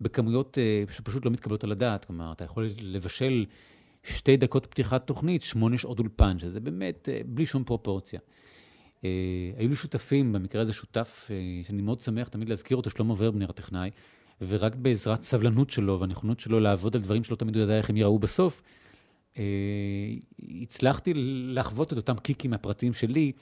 [0.00, 2.04] בכמויות אה, שפשוט לא מתקבלות על הדעת.
[2.04, 3.46] כלומר, אתה יכול לבשל
[4.04, 8.20] שתי דקות פתיחת תוכנית, שמונה שעות אולפן, שזה באמת אה, בלי שום פרופורציה.
[9.04, 9.10] אה,
[9.56, 13.50] היו לי שותפים, במקרה הזה שותף, אה, שאני מאוד שמח תמיד להזכיר אותו, שלמה ורבנר
[13.50, 13.90] הטכנאי,
[14.40, 17.96] ורק בעזרת סבלנות שלו והנכונות שלו לעבוד על דברים שלא תמיד הוא ידע איך הם
[17.96, 18.62] ייראו בסוף,
[20.62, 21.12] הצלחתי
[21.46, 23.32] לחוות את אותם קיקים מהפרטים שלי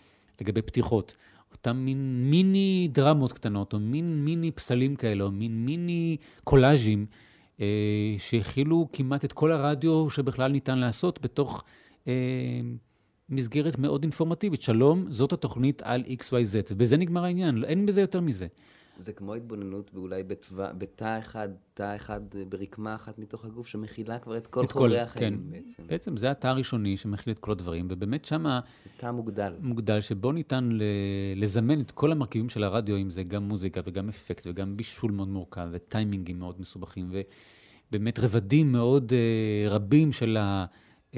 [0.41, 1.17] לגבי פתיחות.
[1.53, 7.07] אותם מין מיני דרמות קטנות, או מין מיני פסלים כאלה, או מין מיני קולאז'ים.
[7.61, 11.65] אה, שהכילו כמעט את כל הרדיו שבכלל ניתן לעשות בתוך
[12.09, 12.13] אה,
[13.29, 14.63] מסגרת מאוד אינפורמטיבית.
[14.63, 18.47] שלום, זאת התוכנית על XYZ, ובזה נגמר העניין, אין בזה יותר מזה.
[18.99, 20.23] זה כמו התבוננות אולי
[20.79, 25.51] בתא אחד, תא אחד ברקמה אחת מתוך הגוף, שמכילה כבר את כל חומרי החיים כן.
[25.51, 25.83] בעצם.
[25.87, 28.61] בעצם זה התא הראשוני שמכיל את כל הדברים, ובאמת שמה...
[28.97, 29.55] תא מוגדל.
[29.61, 30.79] מוגדל, שבו ניתן
[31.37, 35.29] לזמן את כל המרכיבים של הרדיו, אם זה גם מוזיקה וגם אפקט וגם בישול מאוד
[35.29, 37.13] מורכב, וטיימינגים מאוד מסובכים,
[37.91, 40.65] ובאמת רבדים מאוד uh, רבים של ה...
[41.13, 41.15] Uh,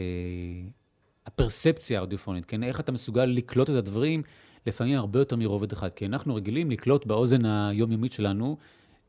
[1.26, 2.62] הפרספציה האודיופונית, כן?
[2.62, 4.22] איך אתה מסוגל לקלוט את הדברים
[4.66, 8.56] לפעמים הרבה יותר מרובד אחד, כי אנחנו רגילים לקלוט באוזן היומיומית שלנו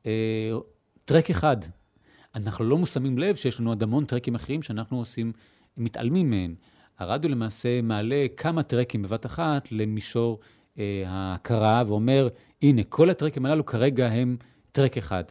[0.06, 0.52] אה,
[1.06, 1.58] טרק אחד.
[2.36, 5.32] אנחנו לא שמים לב שיש לנו עוד המון טרקים אחרים שאנחנו עושים,
[5.78, 6.56] מתעלמים מהם.
[7.00, 10.40] הרדיו למעשה מעלה כמה טרקים בבת אחת למישור
[10.80, 12.28] אה, ההכרה ואומר,
[12.62, 14.38] הנה, כל הטרקים הללו כרגע הם
[14.72, 15.24] טרק אחד.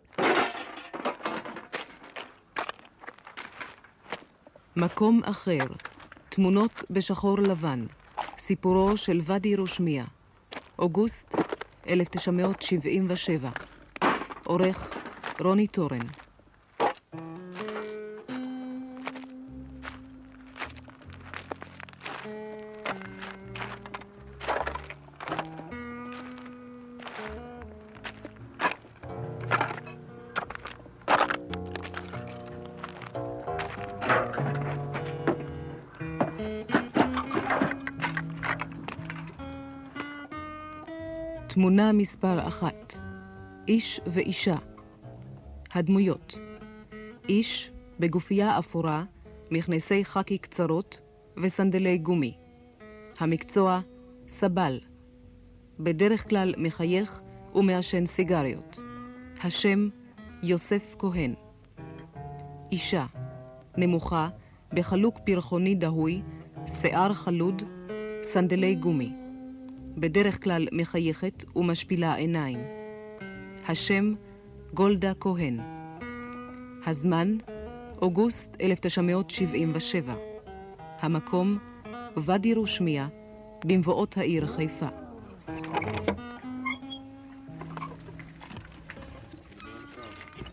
[4.76, 5.66] מקום אחר,
[6.28, 7.86] תמונות בשחור לבן,
[8.38, 10.04] סיפורו של ואדי רושמיה,
[10.78, 11.34] אוגוסט
[11.88, 13.50] 1977,
[14.44, 14.92] עורך
[15.40, 16.23] רוני טורן.
[42.04, 42.94] מספר אחת,
[43.68, 44.56] איש ואישה.
[45.74, 46.38] הדמויות
[47.28, 49.04] איש בגופייה אפורה,
[49.50, 51.00] מכנסי חקי קצרות
[51.42, 52.34] וסנדלי גומי.
[53.18, 53.80] המקצוע
[54.28, 54.80] סבל.
[55.80, 57.20] בדרך כלל מחייך
[57.54, 58.78] ומעשן סיגריות.
[59.42, 59.88] השם
[60.42, 61.34] יוסף כהן.
[62.72, 63.06] אישה
[63.76, 64.28] נמוכה,
[64.72, 66.22] בחלוק פרחוני דהוי,
[66.66, 67.62] שיער חלוד,
[68.22, 69.23] סנדלי גומי.
[69.96, 72.58] בדרך כלל מחייכת ומשפילה עיניים.
[73.68, 74.14] השם
[74.74, 75.60] גולדה כהן.
[76.86, 77.36] הזמן
[78.02, 80.14] אוגוסט 1977.
[81.00, 81.58] המקום
[82.16, 83.08] ואדי רושמיה,
[83.64, 84.86] במבואות העיר חיפה.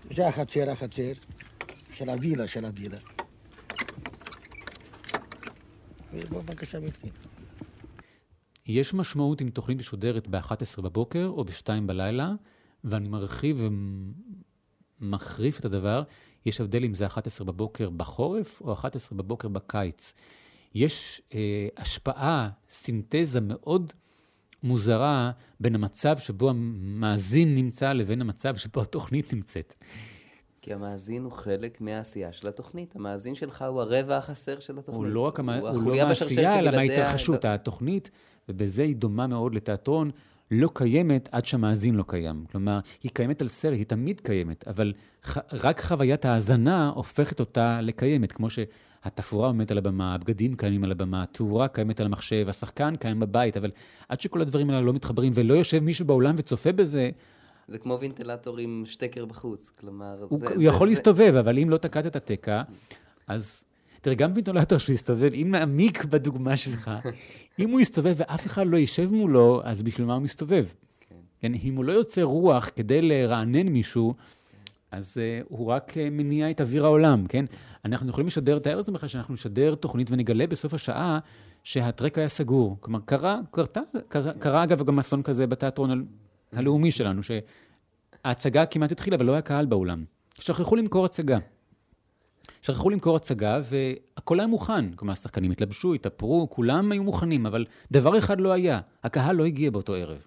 [0.10, 1.12] זה החצר, החצר,
[1.94, 2.98] של הווילה, של הווילה.
[6.14, 7.31] בבקשה, בפנים.
[8.72, 12.34] יש משמעות אם תוכנית משודרת ב-11 בבוקר או ב-2 בלילה,
[12.84, 13.64] ואני מרחיב
[15.02, 16.04] ומחריף את הדבר.
[16.46, 20.14] יש הבדל אם זה 11 בבוקר בחורף או 11 בבוקר בקיץ.
[20.76, 23.92] יש אה, השפעה, סינתזה מאוד
[24.64, 29.74] מוזרה בין המצב שבו המאזין נמצא לבין המצב שבו התוכנית נמצאת.
[30.62, 32.96] כי המאזין הוא חלק מהעשייה של התוכנית.
[32.96, 35.06] המאזין שלך הוא הרבע החסר של התוכנית.
[35.06, 35.50] הוא לא רק המ...
[35.50, 37.46] הוא הוא לא מהעשייה, אלא מההתרחשות.
[37.46, 37.50] לא...
[37.50, 38.12] התוכנית,
[38.52, 40.12] ובזה היא דומה מאוד לתיאטרון,
[40.52, 42.46] לא קיימת עד שהמאזין לא קיים.
[42.52, 44.94] כלומר, היא קיימת על סרט, היא תמיד קיימת, אבל
[45.26, 45.38] ח...
[45.54, 51.24] רק חוויית ההאזנה הופכת אותה לקיימת, כמו שהתפאורה עומדת על הבמה, הבגדים קיימים על הבמה,
[51.24, 53.72] התאורה קיימת על המחשב, השחקן קיים בבית, אבל
[54.10, 57.10] עד שכל הדברים האלה לא מתחברים ולא יושב מישהו באולם וצופה בזה,
[57.68, 60.26] זה כמו וינטלטור עם שטקר בחוץ, כלומר...
[60.30, 60.94] הוא, זה, הוא זה, יכול זה...
[60.94, 62.62] להסתובב, אבל אם לא תקעת את התקע,
[63.28, 63.64] אז...
[64.02, 66.92] תראה, גם וינטלטור שהוא יסתובב, אם נעמיק בדוגמה שלך,
[67.60, 70.66] אם הוא יסתובב ואף אחד לא יישב מולו, אז בשביל מה הוא מסתובב?
[71.40, 74.14] כן, אם הוא לא יוצא רוח כדי לרענן מישהו,
[74.92, 77.46] אז uh, הוא רק uh, מניע את אוויר העולם, כן?
[77.86, 81.20] אנחנו יכולים לשדר, תאר לעצמך שאנחנו נשדר תוכנית ונגלה בסוף השעה
[81.64, 82.78] שהטרק היה סגור.
[82.80, 86.06] כלומר, קרה, קרתה, קרה, קרה אגב גם אסון כזה בתיאטרון
[86.54, 90.04] הלאומי שלנו, שההצגה כמעט התחילה, אבל לא היה קהל באולם.
[90.40, 91.38] שכחו למכור הצגה.
[92.62, 94.94] שכחו למכור הצגה, והכל היה מוכן.
[94.94, 99.72] כלומר, השחקנים התלבשו, התאפרו, כולם היו מוכנים, אבל דבר אחד לא היה, הקהל לא הגיע
[99.72, 100.26] באותו ערב.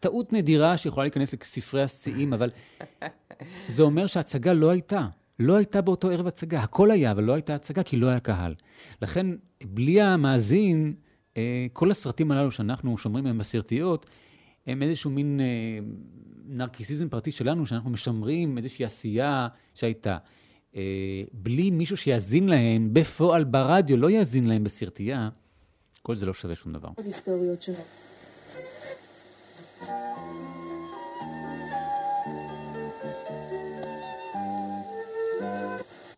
[0.00, 2.50] טעות נדירה שיכולה להיכנס לספרי השיאים, אבל
[3.68, 5.06] זה אומר שההצגה לא הייתה.
[5.38, 6.60] לא הייתה באותו ערב הצגה.
[6.60, 8.54] הכל היה, אבל לא הייתה הצגה, כי לא היה קהל.
[9.02, 9.26] לכן,
[9.64, 10.94] בלי המאזין,
[11.36, 14.10] אה, כל הסרטים הללו שאנחנו שומרים מהם בסרטיות,
[14.66, 15.78] הם איזשהו מין אה,
[16.46, 20.16] נרקיסיזם פרטי שלנו, שאנחנו משמרים איזושהי עשייה שהייתה.
[20.76, 20.82] אה,
[21.32, 25.28] בלי מישהו שיאזין להם בפועל ברדיו, לא יאזין להם בסרטייה,
[26.02, 26.88] כל זה לא שווה שום דבר.
[27.04, 27.68] היסטוריות.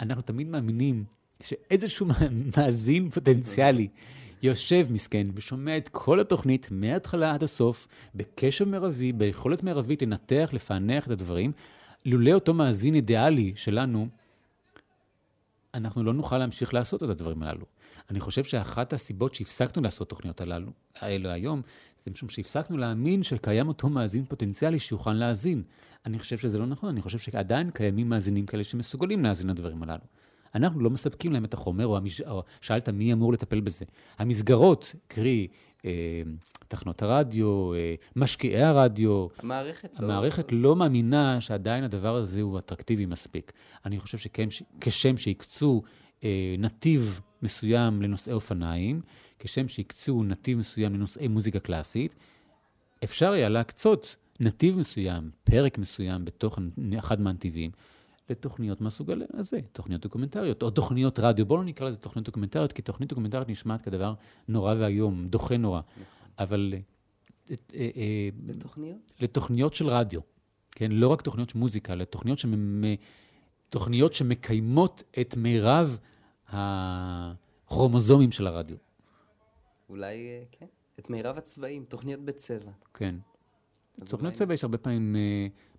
[0.01, 1.05] אנחנו תמיד מאמינים
[1.43, 2.07] שאיזשהו
[2.57, 3.89] מאזין פוטנציאלי
[4.43, 11.07] יושב מסכן ושומע את כל התוכנית מההתחלה עד הסוף, בקשב מרבי, ביכולת מרבית לנתח, לפענח
[11.07, 11.53] את הדברים.
[12.05, 14.09] לולא אותו מאזין אידיאלי שלנו,
[15.79, 17.67] אנחנו לא נוכל להמשיך לעשות את הדברים הללו.
[18.11, 21.63] אני חושב שאחת הסיבות שהפסקנו לעשות תוכניות הללו, האלו היום,
[22.05, 25.63] זה משום שהפסקנו להאמין שקיים אותו מאזין פוטנציאלי שיוכל להאזין.
[26.07, 30.05] אני חושב שזה לא נכון, אני חושב שעדיין קיימים מאזינים כאלה שמסוגלים להאזין לדברים הללו.
[30.55, 32.21] אנחנו לא מספקים להם את החומר, או, המש...
[32.21, 33.85] או שאלת מי אמור לטפל בזה.
[34.19, 35.49] המסגרות, קרי,
[35.85, 36.23] אה,
[36.69, 40.59] תחנות הרדיו, אה, משקיעי הרדיו, המערכת, המערכת לא...
[40.59, 43.53] לא מאמינה שעדיין הדבר הזה הוא אטרקטיבי מספיק.
[43.87, 45.83] אני חושב שכשם שהקצו
[46.25, 49.01] אה, נתיב מסוים לנושאי אופניים,
[49.39, 52.15] כשם שהקצו נתיב מסוים לנושאי מוזיקה קלאסית,
[53.05, 56.59] אפשר היה להקצות נתיב מסוים, פרק מסוים בתוך
[56.99, 57.71] אחד מהנתיבים,
[58.31, 61.47] לתוכניות מהסוג הזה, תוכניות דוקומנטריות, או תוכניות רדיו.
[61.47, 64.15] בואו לא נקרא לזה תוכניות דוקומנטריות, כי תוכנית דוקומנטרית נשמעת כדבר
[64.49, 65.81] נורא ואיום, דוחה נורא.
[66.39, 66.75] אבל...
[67.51, 69.15] אה, אה, אה, לתוכניות?
[69.21, 70.21] לתוכניות של רדיו,
[70.71, 70.93] כן?
[70.93, 72.83] לא רק תוכניות של מוזיקה, אלא תוכניות, שמ...
[73.69, 75.99] תוכניות שמקיימות את מירב
[76.49, 78.77] הכרומוזומים של הרדיו.
[79.89, 80.67] אולי, כן,
[80.99, 82.71] את מירב הצבעים, תוכניות בצבע.
[82.95, 83.15] כן.
[84.09, 85.17] תוכניות צבע יש הרבה פעמים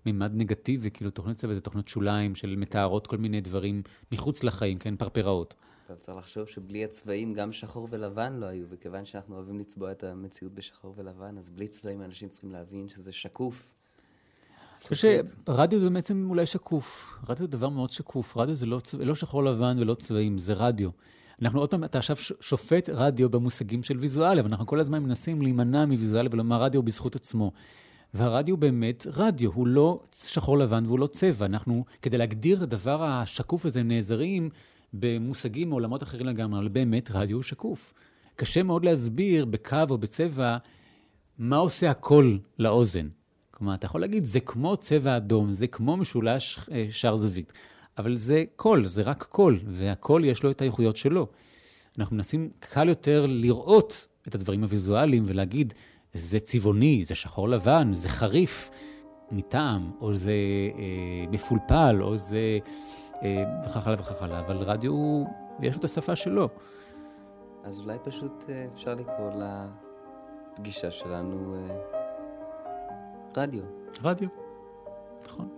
[0.05, 3.81] מימד נגטיבי, כאילו תוכניות צבע זה תוכניות שוליים של מתארות כל מיני דברים
[4.11, 5.53] מחוץ לחיים, כן, פרפראות.
[5.89, 10.03] אבל צריך לחשוב שבלי הצבעים גם שחור ולבן לא היו, וכיוון שאנחנו אוהבים לצבוע את
[10.03, 13.67] המציאות בשחור ולבן, אז בלי צבעים אנשים צריכים להבין שזה שקוף.
[14.79, 17.17] אני חושב שרדיו זה בעצם אולי שקוף.
[17.29, 18.37] רדיו זה דבר מאוד שקוף.
[18.37, 20.89] רדיו זה לא, צבע, לא שחור לבן ולא צבעים, זה רדיו.
[21.41, 25.85] אנחנו עוד פעם, אתה עכשיו שופט רדיו במושגים של ויזואליה, ואנחנו כל הזמן מנסים להימנע
[25.85, 27.51] מוויזואליה ולומר רדיו בזכות עצמו.
[28.13, 31.45] והרדיו באמת רדיו, הוא לא שחור לבן והוא לא צבע.
[31.45, 34.49] אנחנו, כדי להגדיר את הדבר השקוף הזה, נעזרים
[34.93, 37.93] במושגים מעולמות אחרים לגמרי, אבל באמת רדיו הוא שקוף.
[38.35, 40.57] קשה מאוד להסביר בקו או בצבע
[41.37, 43.07] מה עושה הקול לאוזן.
[43.51, 47.53] כלומר, אתה יכול להגיד, זה כמו צבע אדום, זה כמו משולש אה, שער זווית,
[47.97, 51.27] אבל זה קול, זה רק קול, והקול יש לו את האיכויות שלו.
[51.99, 55.73] אנחנו מנסים קל יותר לראות את הדברים הוויזואליים ולהגיד,
[56.13, 58.71] זה צבעוני, זה שחור לבן, זה חריף
[59.31, 60.31] מטעם, או זה
[60.77, 62.59] אה, מפולפל, או זה
[63.23, 65.23] אה, וכך הלאה וכך הלאה, אבל רדיו,
[65.61, 66.49] יש לו את השפה שלו.
[67.63, 69.31] אז אולי פשוט אה, אפשר לקרוא
[70.53, 71.77] לפגישה שלנו אה,
[73.37, 73.63] רדיו.
[74.03, 74.29] רדיו,
[75.25, 75.49] נכון.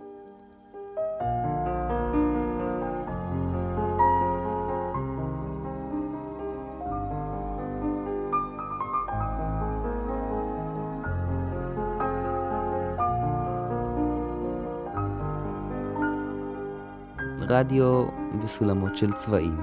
[17.52, 18.04] רדיו
[18.42, 19.60] בסולמות של צבעים.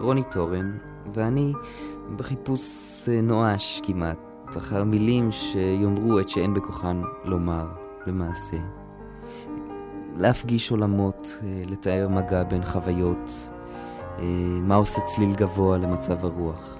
[0.00, 0.78] רוני טורן
[1.12, 1.52] ואני
[2.16, 2.62] בחיפוש
[3.08, 4.18] אה, נואש כמעט,
[4.58, 7.66] אחר מילים שיאמרו את שאין בכוחן לומר,
[8.06, 8.56] למעשה.
[10.16, 13.50] להפגיש עולמות, אה, לתאר מגע בין חוויות,
[14.18, 14.24] אה,
[14.62, 16.78] מה עושה צליל גבוה למצב הרוח.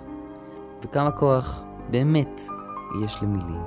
[0.82, 2.42] וכמה כוח באמת
[3.04, 3.62] יש למילים.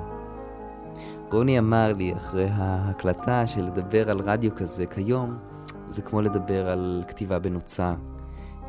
[1.32, 5.51] רוני אמר לי אחרי ההקלטה שלדבר על רדיו כזה כיום,
[5.88, 7.94] זה כמו לדבר על כתיבה בנוצה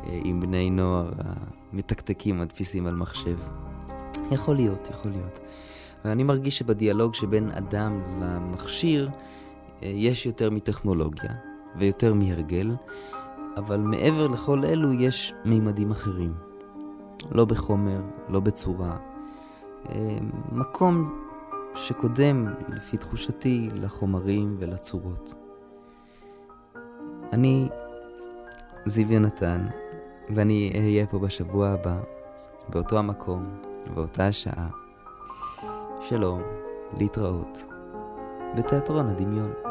[0.06, 1.10] אה, עם בני נוער
[1.72, 3.38] המתקתקים, הדפיסים על מחשב.
[4.30, 5.40] יכול להיות, יכול להיות.
[6.04, 9.10] ואני מרגיש שבדיאלוג שבין אדם למכשיר
[9.82, 11.32] אה, יש יותר מטכנולוגיה
[11.76, 12.74] ויותר מהרגל,
[13.56, 16.34] אבל מעבר לכל אלו יש מימדים אחרים.
[17.32, 18.96] לא בחומר, לא בצורה.
[19.88, 20.18] אה,
[20.52, 21.20] מקום
[21.74, 25.43] שקודם, לפי תחושתי, לחומרים ולצורות.
[27.34, 27.68] אני
[28.86, 29.66] זיו יונתן,
[30.34, 31.96] ואני אהיה פה בשבוע הבא,
[32.68, 33.60] באותו המקום,
[33.94, 34.68] באותה השעה.
[36.02, 36.42] שלום,
[36.98, 37.64] להתראות,
[38.56, 39.63] בתיאטרון הדמיון.